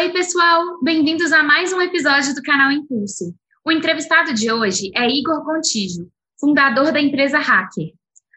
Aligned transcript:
Oi, 0.00 0.10
pessoal! 0.10 0.78
Bem-vindos 0.80 1.32
a 1.32 1.42
mais 1.42 1.72
um 1.72 1.82
episódio 1.82 2.32
do 2.32 2.40
canal 2.40 2.70
Impulso. 2.70 3.34
O 3.64 3.72
entrevistado 3.72 4.32
de 4.32 4.48
hoje 4.48 4.92
é 4.94 5.10
Igor 5.10 5.44
Gontijo, 5.44 6.08
fundador 6.38 6.92
da 6.92 7.00
empresa 7.00 7.40
Hacker. 7.40 7.92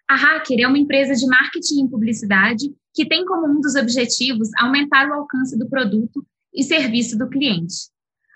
A 0.10 0.16
Hacker 0.16 0.60
é 0.60 0.68
uma 0.68 0.80
empresa 0.80 1.14
de 1.14 1.28
marketing 1.28 1.86
e 1.86 1.88
publicidade 1.88 2.74
que 2.96 3.08
tem 3.08 3.24
como 3.26 3.48
um 3.48 3.62
dos 3.62 3.76
objetivos 3.76 4.50
aumentar 4.58 5.08
o 5.08 5.14
alcance 5.14 5.56
do 5.56 5.70
produto 5.70 6.26
e 6.52 6.64
serviço 6.64 7.16
do 7.16 7.30
cliente. 7.30 7.92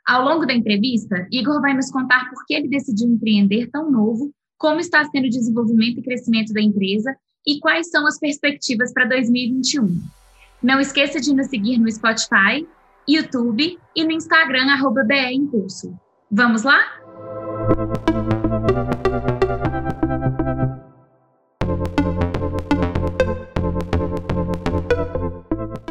Ao 0.05 0.23
longo 0.23 0.45
da 0.45 0.53
entrevista, 0.53 1.27
Igor 1.31 1.59
vai 1.61 1.73
nos 1.73 1.89
contar 1.89 2.29
por 2.29 2.45
que 2.45 2.53
ele 2.53 2.67
decidiu 2.67 3.07
empreender 3.07 3.71
tão 3.71 3.89
novo, 3.89 4.31
como 4.55 4.79
está 4.79 5.03
sendo 5.03 5.25
o 5.25 5.31
desenvolvimento 5.31 5.97
e 5.99 6.03
crescimento 6.03 6.53
da 6.53 6.61
empresa 6.61 7.17
e 7.43 7.59
quais 7.59 7.89
são 7.89 8.05
as 8.05 8.19
perspectivas 8.19 8.93
para 8.93 9.05
2021. 9.05 9.99
Não 10.61 10.79
esqueça 10.79 11.19
de 11.19 11.33
nos 11.33 11.47
seguir 11.47 11.79
no 11.79 11.91
Spotify, 11.91 12.67
YouTube 13.07 13.77
e 13.95 14.03
no 14.03 14.11
Instagram, 14.11 14.71
arroba 14.71 15.03
BE 15.03 15.33
Impulso. 15.33 15.93
Vamos 16.31 16.63
lá? 16.63 16.79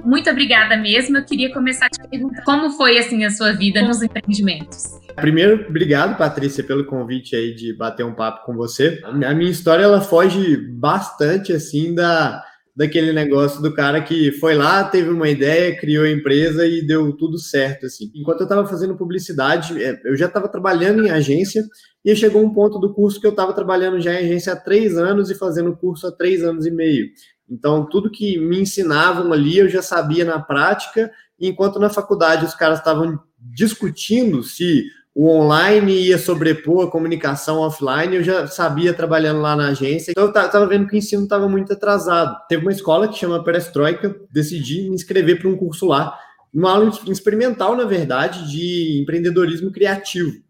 Muito 0.04 0.30
obrigada 0.30 0.76
mesmo. 0.76 1.16
Eu 1.16 1.24
queria 1.24 1.52
começar 1.52 1.88
te 1.88 2.00
perguntar 2.08 2.42
como 2.44 2.70
foi 2.70 2.98
assim 2.98 3.24
a 3.24 3.30
sua 3.30 3.52
vida 3.52 3.82
nos 3.82 4.02
empreendimentos. 4.02 5.00
Primeiro, 5.16 5.66
obrigado, 5.68 6.16
Patrícia, 6.16 6.64
pelo 6.64 6.86
convite 6.86 7.34
aí 7.36 7.54
de 7.54 7.72
bater 7.72 8.04
um 8.04 8.14
papo 8.14 8.44
com 8.44 8.54
você. 8.54 9.00
A 9.04 9.34
minha 9.34 9.50
história 9.50 9.82
ela 9.82 10.00
foge 10.00 10.56
bastante 10.56 11.52
assim 11.52 11.94
da 11.94 12.44
daquele 12.76 13.12
negócio 13.12 13.62
do 13.62 13.72
cara 13.72 14.02
que 14.02 14.32
foi 14.32 14.54
lá, 14.54 14.82
teve 14.82 15.08
uma 15.08 15.28
ideia, 15.28 15.78
criou 15.78 16.04
a 16.04 16.10
empresa 16.10 16.66
e 16.66 16.84
deu 16.84 17.12
tudo 17.12 17.38
certo, 17.38 17.86
assim. 17.86 18.10
Enquanto 18.14 18.40
eu 18.40 18.44
estava 18.44 18.66
fazendo 18.66 18.96
publicidade, 18.96 19.80
é, 19.82 20.00
eu 20.04 20.16
já 20.16 20.26
estava 20.26 20.48
trabalhando 20.48 21.04
em 21.04 21.10
agência 21.10 21.64
e 22.04 22.16
chegou 22.16 22.42
um 22.44 22.52
ponto 22.52 22.78
do 22.80 22.92
curso 22.92 23.20
que 23.20 23.26
eu 23.26 23.30
estava 23.30 23.52
trabalhando 23.52 24.00
já 24.00 24.12
em 24.12 24.24
agência 24.24 24.52
há 24.52 24.56
três 24.56 24.98
anos 24.98 25.30
e 25.30 25.34
fazendo 25.36 25.76
curso 25.76 26.06
há 26.06 26.12
três 26.12 26.42
anos 26.42 26.66
e 26.66 26.70
meio. 26.70 27.06
Então, 27.48 27.86
tudo 27.88 28.10
que 28.10 28.38
me 28.38 28.58
ensinavam 28.60 29.32
ali 29.32 29.58
eu 29.58 29.68
já 29.68 29.82
sabia 29.82 30.24
na 30.24 30.40
prática, 30.40 31.12
enquanto 31.38 31.78
na 31.78 31.90
faculdade 31.90 32.44
os 32.44 32.54
caras 32.54 32.78
estavam 32.80 33.20
discutindo 33.38 34.42
se 34.42 34.84
o 35.14 35.28
online 35.28 35.92
ia 35.92 36.18
sobrepor 36.18 36.86
a 36.86 36.90
comunicação 36.90 37.58
offline, 37.58 38.16
eu 38.16 38.24
já 38.24 38.48
sabia 38.48 38.92
trabalhando 38.92 39.40
lá 39.40 39.54
na 39.54 39.68
agência, 39.68 40.10
então 40.10 40.24
eu 40.24 40.30
estava 40.30 40.66
vendo 40.66 40.88
que 40.88 40.96
o 40.96 40.98
ensino 40.98 41.22
estava 41.22 41.48
muito 41.48 41.72
atrasado. 41.72 42.36
Teve 42.48 42.62
uma 42.62 42.72
escola 42.72 43.06
que 43.06 43.16
chama 43.16 43.44
Perestroika, 43.44 44.14
decidi 44.30 44.88
me 44.88 44.96
inscrever 44.96 45.38
para 45.38 45.48
um 45.48 45.56
curso 45.56 45.86
lá, 45.86 46.18
uma 46.52 46.72
aula 46.72 46.90
experimental, 47.08 47.76
na 47.76 47.84
verdade, 47.84 48.50
de 48.50 49.00
empreendedorismo 49.02 49.70
criativo. 49.70 50.43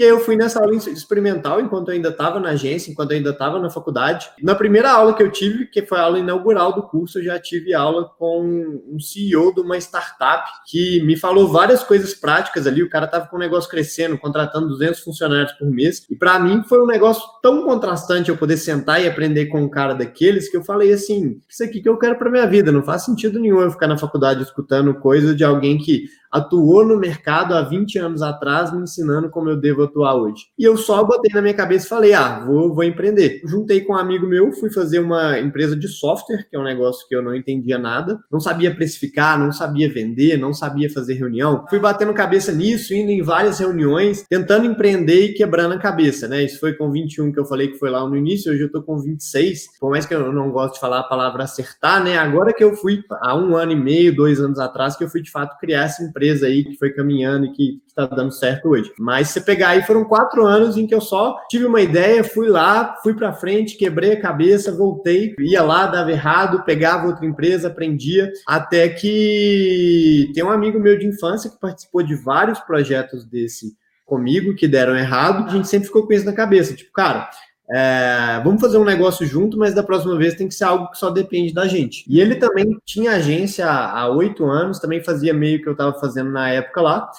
E 0.00 0.02
aí 0.02 0.08
eu 0.08 0.18
fui 0.18 0.34
nessa 0.34 0.58
aula 0.58 0.74
experimental 0.74 1.60
enquanto 1.60 1.88
eu 1.88 1.94
ainda 1.94 2.08
estava 2.08 2.40
na 2.40 2.48
agência, 2.48 2.90
enquanto 2.90 3.10
eu 3.10 3.18
ainda 3.18 3.32
estava 3.32 3.58
na 3.58 3.68
faculdade. 3.68 4.30
Na 4.42 4.54
primeira 4.54 4.90
aula 4.90 5.12
que 5.12 5.22
eu 5.22 5.30
tive, 5.30 5.66
que 5.66 5.84
foi 5.84 5.98
a 5.98 6.04
aula 6.04 6.18
inaugural 6.18 6.72
do 6.72 6.84
curso, 6.84 7.18
eu 7.18 7.24
já 7.24 7.38
tive 7.38 7.74
aula 7.74 8.10
com 8.18 8.80
um 8.88 8.98
CEO 8.98 9.54
de 9.54 9.60
uma 9.60 9.76
startup 9.76 10.48
que 10.66 11.04
me 11.04 11.18
falou 11.18 11.48
várias 11.48 11.82
coisas 11.82 12.14
práticas 12.14 12.66
ali. 12.66 12.82
O 12.82 12.88
cara 12.88 13.04
estava 13.04 13.26
com 13.26 13.36
o 13.36 13.38
negócio 13.38 13.68
crescendo, 13.68 14.16
contratando 14.16 14.68
200 14.68 15.00
funcionários 15.00 15.52
por 15.52 15.68
mês. 15.68 16.06
E 16.08 16.16
para 16.16 16.38
mim 16.38 16.62
foi 16.66 16.82
um 16.82 16.86
negócio 16.86 17.22
tão 17.42 17.62
contrastante 17.66 18.30
eu 18.30 18.38
poder 18.38 18.56
sentar 18.56 19.04
e 19.04 19.06
aprender 19.06 19.48
com 19.48 19.60
um 19.60 19.68
cara 19.68 19.92
daqueles 19.92 20.48
que 20.48 20.56
eu 20.56 20.64
falei 20.64 20.94
assim: 20.94 21.42
isso 21.46 21.62
aqui 21.62 21.78
que 21.78 21.88
eu 21.90 21.98
quero 21.98 22.16
para 22.16 22.30
minha 22.30 22.46
vida. 22.46 22.72
Não 22.72 22.82
faz 22.82 23.02
sentido 23.02 23.38
nenhum 23.38 23.60
eu 23.60 23.70
ficar 23.70 23.86
na 23.86 23.98
faculdade 23.98 24.42
escutando 24.42 24.94
coisa 24.94 25.34
de 25.34 25.44
alguém 25.44 25.76
que 25.76 26.06
atuou 26.30 26.86
no 26.86 26.96
mercado 26.96 27.54
há 27.54 27.62
20 27.62 27.98
anos 27.98 28.22
atrás, 28.22 28.72
me 28.72 28.82
ensinando 28.82 29.28
como 29.28 29.50
eu 29.50 29.56
devo 29.56 29.82
atuar 29.90 30.14
hoje. 30.14 30.46
E 30.58 30.64
eu 30.64 30.76
só 30.76 31.04
botei 31.04 31.30
na 31.34 31.42
minha 31.42 31.54
cabeça 31.54 31.86
e 31.86 31.88
falei, 31.88 32.12
ah, 32.14 32.40
vou, 32.40 32.74
vou 32.74 32.84
empreender. 32.84 33.40
Juntei 33.44 33.80
com 33.82 33.92
um 33.92 33.96
amigo 33.96 34.26
meu, 34.26 34.52
fui 34.52 34.70
fazer 34.72 35.00
uma 35.00 35.38
empresa 35.38 35.76
de 35.76 35.88
software, 35.88 36.46
que 36.48 36.56
é 36.56 36.58
um 36.58 36.64
negócio 36.64 37.06
que 37.08 37.14
eu 37.14 37.22
não 37.22 37.34
entendia 37.34 37.78
nada, 37.78 38.18
não 38.30 38.40
sabia 38.40 38.74
precificar, 38.74 39.38
não 39.38 39.52
sabia 39.52 39.92
vender, 39.92 40.36
não 40.36 40.52
sabia 40.52 40.90
fazer 40.90 41.14
reunião. 41.14 41.64
Fui 41.68 41.78
batendo 41.78 42.14
cabeça 42.14 42.52
nisso, 42.52 42.94
indo 42.94 43.10
em 43.10 43.22
várias 43.22 43.58
reuniões, 43.58 44.24
tentando 44.28 44.66
empreender 44.66 45.26
e 45.26 45.34
quebrando 45.34 45.74
a 45.74 45.78
cabeça, 45.78 46.28
né? 46.28 46.44
Isso 46.44 46.60
foi 46.60 46.74
com 46.74 46.90
21 46.90 47.32
que 47.32 47.40
eu 47.40 47.44
falei 47.44 47.68
que 47.68 47.78
foi 47.78 47.90
lá 47.90 48.06
no 48.08 48.16
início, 48.16 48.52
hoje 48.52 48.62
eu 48.62 48.72
tô 48.72 48.82
com 48.82 48.98
26. 48.98 49.78
Por 49.78 49.90
mais 49.90 50.06
que 50.06 50.14
eu 50.14 50.32
não 50.32 50.50
gosto 50.50 50.74
de 50.74 50.80
falar 50.80 51.00
a 51.00 51.04
palavra 51.04 51.44
acertar, 51.44 52.02
né? 52.02 52.18
Agora 52.18 52.52
que 52.52 52.62
eu 52.62 52.74
fui, 52.74 53.02
há 53.20 53.36
um 53.36 53.56
ano 53.56 53.72
e 53.72 53.76
meio, 53.76 54.14
dois 54.14 54.40
anos 54.40 54.58
atrás, 54.58 54.96
que 54.96 55.04
eu 55.04 55.08
fui 55.08 55.22
de 55.22 55.30
fato 55.30 55.58
criar 55.58 55.84
essa 55.84 56.02
empresa 56.02 56.46
aí 56.46 56.64
que 56.64 56.76
foi 56.76 56.90
caminhando 56.90 57.46
e 57.46 57.52
que 57.52 57.80
está 57.90 58.06
dando 58.06 58.32
certo 58.32 58.68
hoje. 58.70 58.92
Mas 58.98 59.28
se 59.28 59.40
pegar 59.40 59.70
aí, 59.70 59.82
foram 59.82 60.04
quatro 60.04 60.46
anos 60.46 60.76
em 60.76 60.86
que 60.86 60.94
eu 60.94 61.00
só 61.00 61.38
tive 61.48 61.66
uma 61.66 61.80
ideia, 61.80 62.24
fui 62.24 62.48
lá, 62.48 62.96
fui 63.02 63.14
para 63.14 63.32
frente, 63.32 63.76
quebrei 63.76 64.12
a 64.12 64.20
cabeça, 64.20 64.76
voltei, 64.76 65.34
ia 65.38 65.62
lá, 65.62 65.86
dava 65.86 66.10
errado, 66.10 66.64
pegava 66.64 67.06
outra 67.06 67.26
empresa, 67.26 67.68
aprendia, 67.68 68.30
até 68.46 68.88
que 68.88 70.30
tem 70.34 70.42
um 70.42 70.50
amigo 70.50 70.78
meu 70.78 70.98
de 70.98 71.06
infância 71.06 71.50
que 71.50 71.60
participou 71.60 72.02
de 72.02 72.14
vários 72.14 72.58
projetos 72.60 73.24
desse 73.24 73.78
comigo 74.06 74.56
que 74.56 74.66
deram 74.66 74.96
errado, 74.96 75.48
a 75.48 75.52
gente 75.52 75.68
sempre 75.68 75.86
ficou 75.86 76.04
com 76.04 76.12
isso 76.12 76.26
na 76.26 76.32
cabeça, 76.32 76.74
tipo, 76.74 76.90
cara, 76.92 77.30
é, 77.72 78.40
vamos 78.42 78.60
fazer 78.60 78.78
um 78.78 78.84
negócio 78.84 79.24
junto, 79.24 79.56
mas 79.56 79.72
da 79.72 79.82
próxima 79.84 80.16
vez 80.18 80.34
tem 80.34 80.48
que 80.48 80.54
ser 80.54 80.64
algo 80.64 80.90
que 80.90 80.98
só 80.98 81.08
depende 81.08 81.54
da 81.54 81.68
gente. 81.68 82.04
E 82.08 82.20
ele 82.20 82.34
também 82.34 82.76
tinha 82.84 83.12
agência 83.12 83.70
há 83.70 84.08
oito 84.08 84.44
anos, 84.44 84.80
também 84.80 85.04
fazia 85.04 85.32
meio 85.32 85.62
que 85.62 85.68
eu 85.68 85.72
estava 85.72 85.96
fazendo 86.00 86.30
na 86.32 86.50
época 86.50 86.82
lá, 86.82 87.10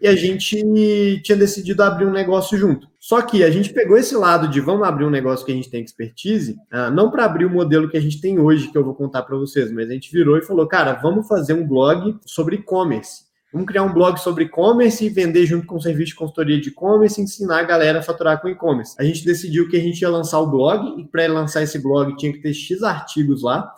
e 0.00 0.06
a 0.06 0.14
gente 0.14 1.20
tinha 1.22 1.36
decidido 1.36 1.82
abrir 1.82 2.06
um 2.06 2.12
negócio 2.12 2.56
junto. 2.56 2.88
Só 2.98 3.22
que 3.22 3.42
a 3.42 3.50
gente 3.50 3.72
pegou 3.72 3.96
esse 3.96 4.16
lado 4.16 4.48
de 4.48 4.60
vamos 4.60 4.86
abrir 4.86 5.04
um 5.04 5.10
negócio 5.10 5.44
que 5.44 5.52
a 5.52 5.54
gente 5.54 5.70
tem 5.70 5.82
expertise, 5.82 6.52
uh, 6.72 6.90
não 6.92 7.10
para 7.10 7.24
abrir 7.24 7.44
o 7.44 7.50
modelo 7.50 7.88
que 7.88 7.96
a 7.96 8.00
gente 8.00 8.20
tem 8.20 8.38
hoje, 8.38 8.68
que 8.70 8.76
eu 8.76 8.84
vou 8.84 8.94
contar 8.94 9.22
para 9.22 9.36
vocês, 9.36 9.72
mas 9.72 9.88
a 9.88 9.92
gente 9.92 10.10
virou 10.10 10.36
e 10.36 10.42
falou, 10.42 10.66
cara, 10.66 10.94
vamos 10.94 11.26
fazer 11.26 11.54
um 11.54 11.66
blog 11.66 12.16
sobre 12.26 12.56
e-commerce. 12.56 13.28
Vamos 13.50 13.66
criar 13.66 13.82
um 13.82 13.94
blog 13.94 14.18
sobre 14.18 14.44
e-commerce 14.44 15.06
e 15.06 15.08
vender 15.08 15.46
junto 15.46 15.66
com 15.66 15.76
o 15.76 15.80
serviço 15.80 16.10
de 16.10 16.16
consultoria 16.16 16.60
de 16.60 16.68
e-commerce 16.68 17.18
e 17.18 17.24
ensinar 17.24 17.60
a 17.60 17.62
galera 17.62 18.00
a 18.00 18.02
faturar 18.02 18.42
com 18.42 18.48
e-commerce. 18.48 18.94
A 18.98 19.04
gente 19.04 19.24
decidiu 19.24 19.68
que 19.68 19.76
a 19.76 19.80
gente 19.80 20.02
ia 20.02 20.10
lançar 20.10 20.38
o 20.40 20.50
blog 20.50 21.00
e 21.00 21.06
para 21.06 21.26
lançar 21.28 21.62
esse 21.62 21.78
blog 21.78 22.14
tinha 22.16 22.30
que 22.30 22.40
ter 22.40 22.52
X 22.52 22.82
artigos 22.82 23.42
lá. 23.42 23.72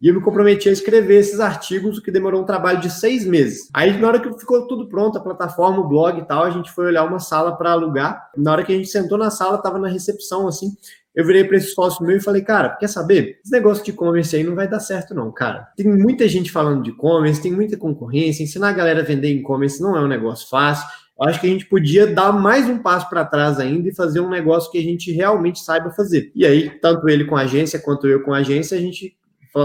E 0.00 0.08
eu 0.08 0.14
me 0.14 0.20
comprometi 0.20 0.68
a 0.68 0.72
escrever 0.72 1.18
esses 1.18 1.40
artigos, 1.40 1.98
o 1.98 2.02
que 2.02 2.10
demorou 2.10 2.42
um 2.42 2.46
trabalho 2.46 2.80
de 2.80 2.88
seis 2.88 3.26
meses. 3.26 3.68
Aí, 3.74 3.98
na 3.98 4.08
hora 4.08 4.20
que 4.20 4.38
ficou 4.38 4.66
tudo 4.66 4.88
pronto, 4.88 5.18
a 5.18 5.20
plataforma, 5.20 5.80
o 5.80 5.88
blog 5.88 6.18
e 6.18 6.24
tal, 6.24 6.44
a 6.44 6.50
gente 6.50 6.70
foi 6.70 6.86
olhar 6.86 7.04
uma 7.04 7.18
sala 7.18 7.56
para 7.56 7.72
alugar. 7.72 8.30
Na 8.36 8.52
hora 8.52 8.64
que 8.64 8.72
a 8.72 8.76
gente 8.76 8.88
sentou 8.88 9.18
na 9.18 9.30
sala, 9.30 9.56
estava 9.56 9.78
na 9.78 9.88
recepção, 9.88 10.46
assim, 10.46 10.70
eu 11.18 11.26
virei 11.26 11.42
para 11.42 11.56
esse 11.56 11.74
sócio 11.74 12.06
meu 12.06 12.16
e 12.16 12.20
falei, 12.20 12.42
cara, 12.42 12.76
quer 12.76 12.86
saber? 12.86 13.40
Esse 13.42 13.50
negócio 13.50 13.84
de 13.84 13.90
e-commerce 13.90 14.36
aí 14.36 14.44
não 14.44 14.54
vai 14.54 14.68
dar 14.68 14.78
certo, 14.78 15.12
não, 15.12 15.32
cara. 15.32 15.66
Tem 15.76 15.84
muita 15.84 16.28
gente 16.28 16.52
falando 16.52 16.84
de 16.84 16.90
e-commerce, 16.90 17.42
tem 17.42 17.50
muita 17.50 17.76
concorrência, 17.76 18.44
ensinar 18.44 18.68
a 18.68 18.72
galera 18.72 19.00
a 19.00 19.04
vender 19.04 19.32
e-commerce 19.32 19.82
não 19.82 19.96
é 19.96 20.00
um 20.00 20.06
negócio 20.06 20.48
fácil. 20.48 20.86
Eu 21.20 21.28
acho 21.28 21.40
que 21.40 21.48
a 21.48 21.50
gente 21.50 21.66
podia 21.66 22.06
dar 22.06 22.32
mais 22.32 22.68
um 22.68 22.78
passo 22.78 23.10
para 23.10 23.24
trás 23.24 23.58
ainda 23.58 23.88
e 23.88 23.94
fazer 23.94 24.20
um 24.20 24.30
negócio 24.30 24.70
que 24.70 24.78
a 24.78 24.82
gente 24.82 25.10
realmente 25.10 25.58
saiba 25.58 25.90
fazer. 25.90 26.30
E 26.36 26.46
aí, 26.46 26.70
tanto 26.78 27.08
ele 27.08 27.24
com 27.24 27.34
a 27.34 27.40
agência 27.40 27.80
quanto 27.80 28.06
eu 28.06 28.22
com 28.22 28.32
a 28.32 28.38
agência, 28.38 28.78
a 28.78 28.80
gente 28.80 29.17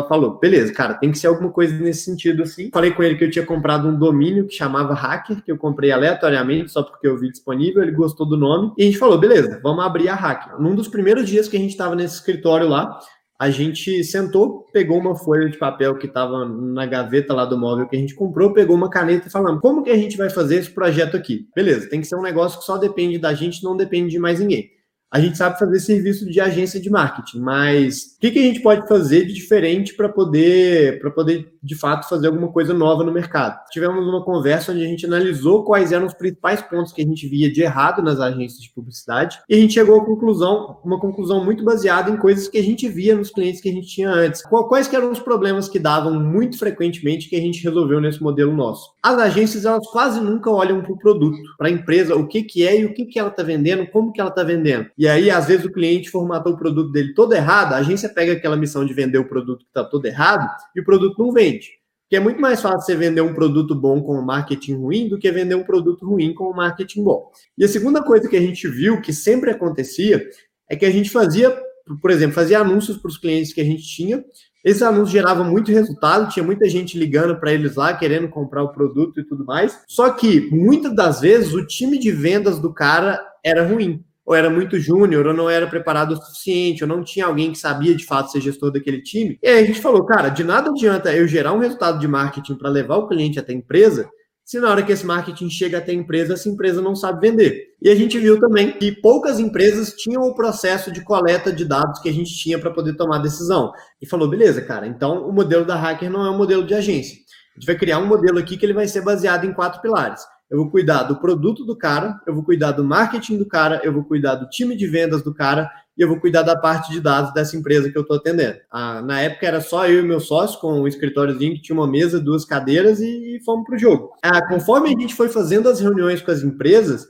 falou, 0.08 0.40
beleza, 0.40 0.74
cara, 0.74 0.96
tem 0.96 1.12
que 1.12 1.18
ser 1.18 1.28
alguma 1.28 1.50
coisa 1.52 1.76
nesse 1.76 2.04
sentido 2.04 2.44
assim. 2.44 2.70
Falei 2.74 2.92
com 2.92 3.04
ele 3.04 3.16
que 3.16 3.24
eu 3.24 3.30
tinha 3.30 3.46
comprado 3.46 3.88
um 3.88 3.98
domínio 3.98 4.48
que 4.48 4.56
chamava 4.56 4.94
Hacker, 4.94 5.44
que 5.44 5.52
eu 5.52 5.58
comprei 5.58 5.92
aleatoriamente, 5.92 6.72
só 6.72 6.82
porque 6.84 7.08
eu 7.08 7.18
vi 7.18 7.30
disponível, 7.30 7.84
ele 7.84 7.92
gostou 7.92 8.26
do 8.26 8.38
nome, 8.38 8.74
e 8.78 8.84
a 8.84 8.86
gente 8.86 8.98
falou, 8.98 9.18
beleza, 9.18 9.60
vamos 9.62 9.84
abrir 9.84 10.10
a 10.10 10.16
Hacker. 10.16 10.60
Num 10.60 10.76
dos 10.76 10.88
primeiros 10.88 11.30
dias 11.30 11.48
que 11.48 11.58
a 11.58 11.60
gente 11.60 11.72
estava 11.72 11.96
nesse 11.96 12.16
escritório 12.16 12.68
lá, 12.68 13.00
a 13.40 13.50
gente 13.50 14.04
sentou, 14.04 14.66
pegou 14.72 14.98
uma 14.98 15.16
folha 15.16 15.50
de 15.50 15.58
papel 15.58 15.96
que 15.96 16.08
estava 16.08 16.46
na 16.46 16.86
gaveta 16.86 17.34
lá 17.34 17.46
do 17.46 17.58
móvel 17.58 17.88
que 17.88 17.96
a 17.96 18.00
gente 18.00 18.16
comprou, 18.16 18.54
pegou 18.54 18.76
uma 18.76 18.90
caneta 18.90 19.28
e 19.28 19.32
falamos, 19.32 19.60
como 19.60 19.84
que 19.84 19.90
a 19.90 19.98
gente 19.98 20.16
vai 20.16 20.30
fazer 20.30 20.58
esse 20.58 20.72
projeto 20.72 21.18
aqui? 21.18 21.48
Beleza, 21.56 21.90
tem 21.90 22.00
que 22.00 22.08
ser 22.08 22.16
um 22.16 22.22
negócio 22.22 22.60
que 22.60 22.66
só 22.66 22.78
depende 22.78 23.18
da 23.18 23.34
gente, 23.34 23.64
não 23.64 23.76
depende 23.76 24.12
de 24.12 24.20
mais 24.20 24.40
ninguém 24.40 24.72
a 25.14 25.20
gente 25.20 25.38
sabe 25.38 25.60
fazer 25.60 25.80
serviço 25.80 26.26
de 26.28 26.42
agência 26.42 26.80
de 26.80 26.90
marketing, 26.90 27.40
mas 27.40 28.16
o 28.18 28.20
que, 28.20 28.32
que 28.32 28.40
a 28.40 28.42
gente 28.42 28.62
pode 28.62 28.88
fazer 28.88 29.26
de 29.26 29.34
diferente 29.34 29.94
para 29.94 30.10
poder, 30.10 31.00
para 31.00 31.12
poder, 31.12 31.53
de 31.64 31.76
fato, 31.76 32.10
fazer 32.10 32.28
alguma 32.28 32.50
coisa 32.50 32.74
nova 32.74 33.04
no 33.04 33.12
mercado? 33.12 33.60
Tivemos 33.72 34.06
uma 34.06 34.24
conversa 34.24 34.72
onde 34.72 34.84
a 34.84 34.88
gente 34.88 35.06
analisou 35.06 35.64
quais 35.64 35.92
eram 35.92 36.06
os 36.06 36.14
principais 36.14 36.62
pontos 36.62 36.92
que 36.92 37.02
a 37.02 37.06
gente 37.06 37.28
via 37.28 37.52
de 37.52 37.62
errado 37.62 38.02
nas 38.02 38.20
agências 38.20 38.62
de 38.62 38.72
publicidade 38.72 39.40
e 39.50 39.56
a 39.56 39.58
gente 39.58 39.74
chegou 39.74 40.00
à 40.00 40.06
conclusão, 40.06 40.80
uma 40.84 41.00
conclusão 41.00 41.44
muito 41.44 41.64
baseada 41.64 42.10
em 42.10 42.18
coisas 42.18 42.48
que 42.48 42.58
a 42.58 42.64
gente 42.64 42.88
via 42.88 43.16
nos 43.16 43.30
clientes 43.30 43.62
que 43.62 43.70
a 43.70 43.74
gente 43.74 43.88
tinha 43.88 44.10
antes. 44.10 44.42
Quais 44.44 44.92
eram 44.94 45.12
os 45.12 45.20
problemas 45.20 45.68
que 45.68 45.80
davam 45.80 46.20
muito 46.20 46.58
frequentemente 46.58 47.30
que 47.30 47.36
a 47.36 47.40
gente 47.40 47.64
resolveu 47.64 48.00
nesse 48.00 48.22
modelo 48.22 48.54
nosso? 48.54 48.92
As 49.02 49.18
agências, 49.18 49.66
elas 49.66 49.88
quase 49.88 50.20
nunca 50.20 50.50
olham 50.50 50.82
para 50.82 50.94
o 50.94 50.98
produto, 50.98 51.38
para 51.58 51.68
a 51.68 51.72
empresa, 51.72 52.16
o 52.16 52.28
que, 52.28 52.44
que 52.44 52.68
é 52.68 52.82
e 52.82 52.86
o 52.86 52.94
que, 52.94 53.06
que 53.06 53.20
ela 53.20 53.30
está 53.30 53.44
vendendo, 53.44 53.88
como 53.88 54.12
que 54.12 54.20
ela 54.20 54.30
está 54.30 54.44
vendendo. 54.44 54.88
E 54.98 55.08
aí, 55.08 55.30
às 55.30 55.48
vezes, 55.48 55.66
o 55.66 55.72
cliente 55.72 56.10
formatou 56.10 56.54
o 56.54 56.58
produto 56.58 56.92
dele 56.92 57.14
todo 57.14 57.34
errado, 57.34 57.74
a 57.74 57.78
agência 57.78 58.10
pega 58.10 58.34
aquela 58.34 58.56
missão 58.56 58.86
de 58.86 58.94
vender 58.94 59.18
o 59.18 59.28
produto 59.28 59.60
que 59.60 59.70
está 59.70 59.84
todo 59.84 60.06
errado 60.06 60.50
e 60.76 60.82
o 60.82 60.86
produto 60.86 61.18
não 61.18 61.32
vende. 61.32 61.53
O 61.58 62.10
que 62.10 62.16
é 62.16 62.20
muito 62.20 62.40
mais 62.40 62.62
fácil 62.62 62.82
você 62.82 62.96
vender 62.96 63.22
um 63.22 63.34
produto 63.34 63.74
bom 63.74 64.02
com 64.02 64.18
um 64.18 64.22
marketing 64.22 64.76
ruim 64.76 65.10
do 65.10 65.18
que 65.18 65.32
vender 65.32 65.56
um 65.56 65.64
produto 65.64 66.06
ruim 66.06 66.34
com 66.34 66.52
um 66.52 66.56
marketing 66.56 67.04
bom. 67.04 67.32
E 67.58 67.64
a 67.64 67.68
segunda 67.68 68.04
coisa 68.04 68.30
que 68.30 68.38
a 68.38 68.42
gente 68.42 68.68
viu 68.68 69.02
que 69.02 69.12
sempre 69.12 69.50
acontecia 69.50 70.24
é 70.70 70.76
que 70.76 70.86
a 70.86 70.92
gente 70.92 71.10
fazia, 71.10 71.56
por 72.02 72.12
exemplo, 72.12 72.36
fazia 72.36 72.60
anúncios 72.60 72.98
para 72.98 73.10
os 73.10 73.18
clientes 73.18 73.54
que 73.54 73.62
a 73.62 73.66
gente 73.66 73.84
tinha, 73.84 74.24
esses 74.64 74.82
anúncios 74.82 75.12
geravam 75.12 75.44
muito 75.44 75.72
resultado, 75.72 76.32
tinha 76.32 76.46
muita 76.46 76.70
gente 76.70 76.98
ligando 76.98 77.36
para 77.38 77.52
eles 77.52 77.76
lá, 77.76 77.94
querendo 77.94 78.30
comprar 78.30 78.64
o 78.64 78.72
produto 78.72 79.20
e 79.20 79.24
tudo 79.24 79.44
mais. 79.44 79.82
Só 79.88 80.10
que 80.12 80.50
muitas 80.52 80.96
das 80.96 81.20
vezes 81.20 81.54
o 81.54 81.66
time 81.66 82.00
de 82.00 82.12
vendas 82.12 82.60
do 82.60 82.74
cara 82.74 83.20
era 83.44 83.68
ruim 83.68 84.04
ou 84.26 84.34
era 84.34 84.50
muito 84.50 84.80
júnior, 84.80 85.28
ou 85.28 85.34
não 85.34 85.50
era 85.50 85.68
preparado 85.68 86.14
o 86.14 86.16
suficiente, 86.16 86.84
ou 86.84 86.88
não 86.88 87.04
tinha 87.04 87.26
alguém 87.26 87.52
que 87.52 87.58
sabia 87.58 87.96
de 87.96 88.06
fato 88.06 88.32
ser 88.32 88.42
gestor 88.42 88.72
daquele 88.72 89.02
time. 89.02 89.38
E 89.42 89.48
aí 89.48 89.64
a 89.64 89.66
gente 89.66 89.82
falou, 89.82 90.06
cara, 90.06 90.30
de 90.30 90.44
nada 90.44 90.70
adianta 90.70 91.14
eu 91.14 91.28
gerar 91.28 91.54
um 91.54 91.60
resultado 91.60 92.00
de 92.00 92.08
marketing 92.08 92.56
para 92.56 92.70
levar 92.70 92.98
o 92.98 93.08
cliente 93.08 93.40
até 93.40 93.52
a 93.52 93.56
empresa, 93.56 94.10
se 94.46 94.60
na 94.60 94.70
hora 94.70 94.84
que 94.84 94.92
esse 94.92 95.06
marketing 95.06 95.50
chega 95.50 95.78
até 95.78 95.94
a 95.94 95.96
empresa, 95.96 96.34
essa 96.34 96.50
empresa 96.50 96.82
não 96.82 96.96
sabe 96.96 97.30
vender. 97.30 97.70
E 97.82 97.90
a 97.90 97.96
gente 97.96 98.20
viu 98.20 98.38
também 98.40 98.74
que 98.74 98.92
poucas 98.92 99.40
empresas 99.40 99.94
tinham 99.94 100.24
o 100.24 100.36
processo 100.36 100.92
de 100.92 101.02
coleta 101.02 101.52
de 101.52 101.64
dados 101.64 102.02
que 102.02 102.10
a 102.10 102.14
gente 102.14 102.36
tinha 102.36 102.60
para 102.60 102.70
poder 102.70 102.96
tomar 102.98 103.20
decisão. 103.20 103.72
E 104.02 104.06
falou, 104.06 104.30
beleza, 104.30 104.62
cara, 104.62 104.86
então 104.86 105.26
o 105.28 105.32
modelo 105.32 105.66
da 105.66 105.76
Hacker 105.76 106.12
não 106.12 106.26
é 106.26 106.30
um 106.30 106.38
modelo 106.38 106.66
de 106.66 106.74
agência. 106.74 107.18
A 107.56 107.60
gente 107.60 107.68
vai 107.68 107.78
criar 107.78 108.00
um 108.00 108.06
modelo 108.06 108.38
aqui 108.38 108.58
que 108.58 108.66
ele 108.66 108.74
vai 108.74 108.88
ser 108.88 109.02
baseado 109.02 109.46
em 109.46 109.54
quatro 109.54 109.82
pilares 109.82 110.22
eu 110.54 110.60
vou 110.60 110.70
cuidar 110.70 111.02
do 111.02 111.16
produto 111.16 111.66
do 111.66 111.76
cara, 111.76 112.22
eu 112.28 112.34
vou 112.36 112.44
cuidar 112.44 112.74
do 112.74 112.84
marketing 112.84 113.40
do 113.40 113.46
cara, 113.46 113.82
eu 113.84 113.92
vou 113.92 114.04
cuidar 114.04 114.36
do 114.36 114.48
time 114.48 114.78
de 114.78 114.86
vendas 114.86 115.24
do 115.24 115.34
cara 115.34 115.68
e 115.98 116.02
eu 116.04 116.08
vou 116.08 116.20
cuidar 116.20 116.44
da 116.44 116.56
parte 116.56 116.92
de 116.92 117.02
dados 117.02 117.34
dessa 117.34 117.58
empresa 117.58 117.90
que 117.90 117.98
eu 117.98 118.04
estou 118.04 118.18
atendendo. 118.18 118.60
Ah, 118.72 119.02
na 119.02 119.20
época 119.20 119.48
era 119.48 119.60
só 119.60 119.88
eu 119.88 120.02
e 120.02 120.08
meu 120.08 120.20
sócio 120.20 120.60
com 120.60 120.82
um 120.82 120.88
escritóriozinho 120.88 121.56
que 121.56 121.62
tinha 121.64 121.76
uma 121.76 121.88
mesa, 121.88 122.20
duas 122.20 122.46
cadeiras 122.46 123.00
e, 123.00 123.42
fomos 123.44 123.66
para 123.66 123.76
o 123.76 123.80
jogo. 123.80 124.12
Ah, 124.22 124.48
conforme 124.48 124.90
a 124.90 124.92
gente 124.92 125.16
foi 125.16 125.28
fazendo 125.28 125.68
as 125.68 125.80
reuniões 125.80 126.22
com 126.22 126.30
as 126.30 126.44
empresas, 126.44 127.08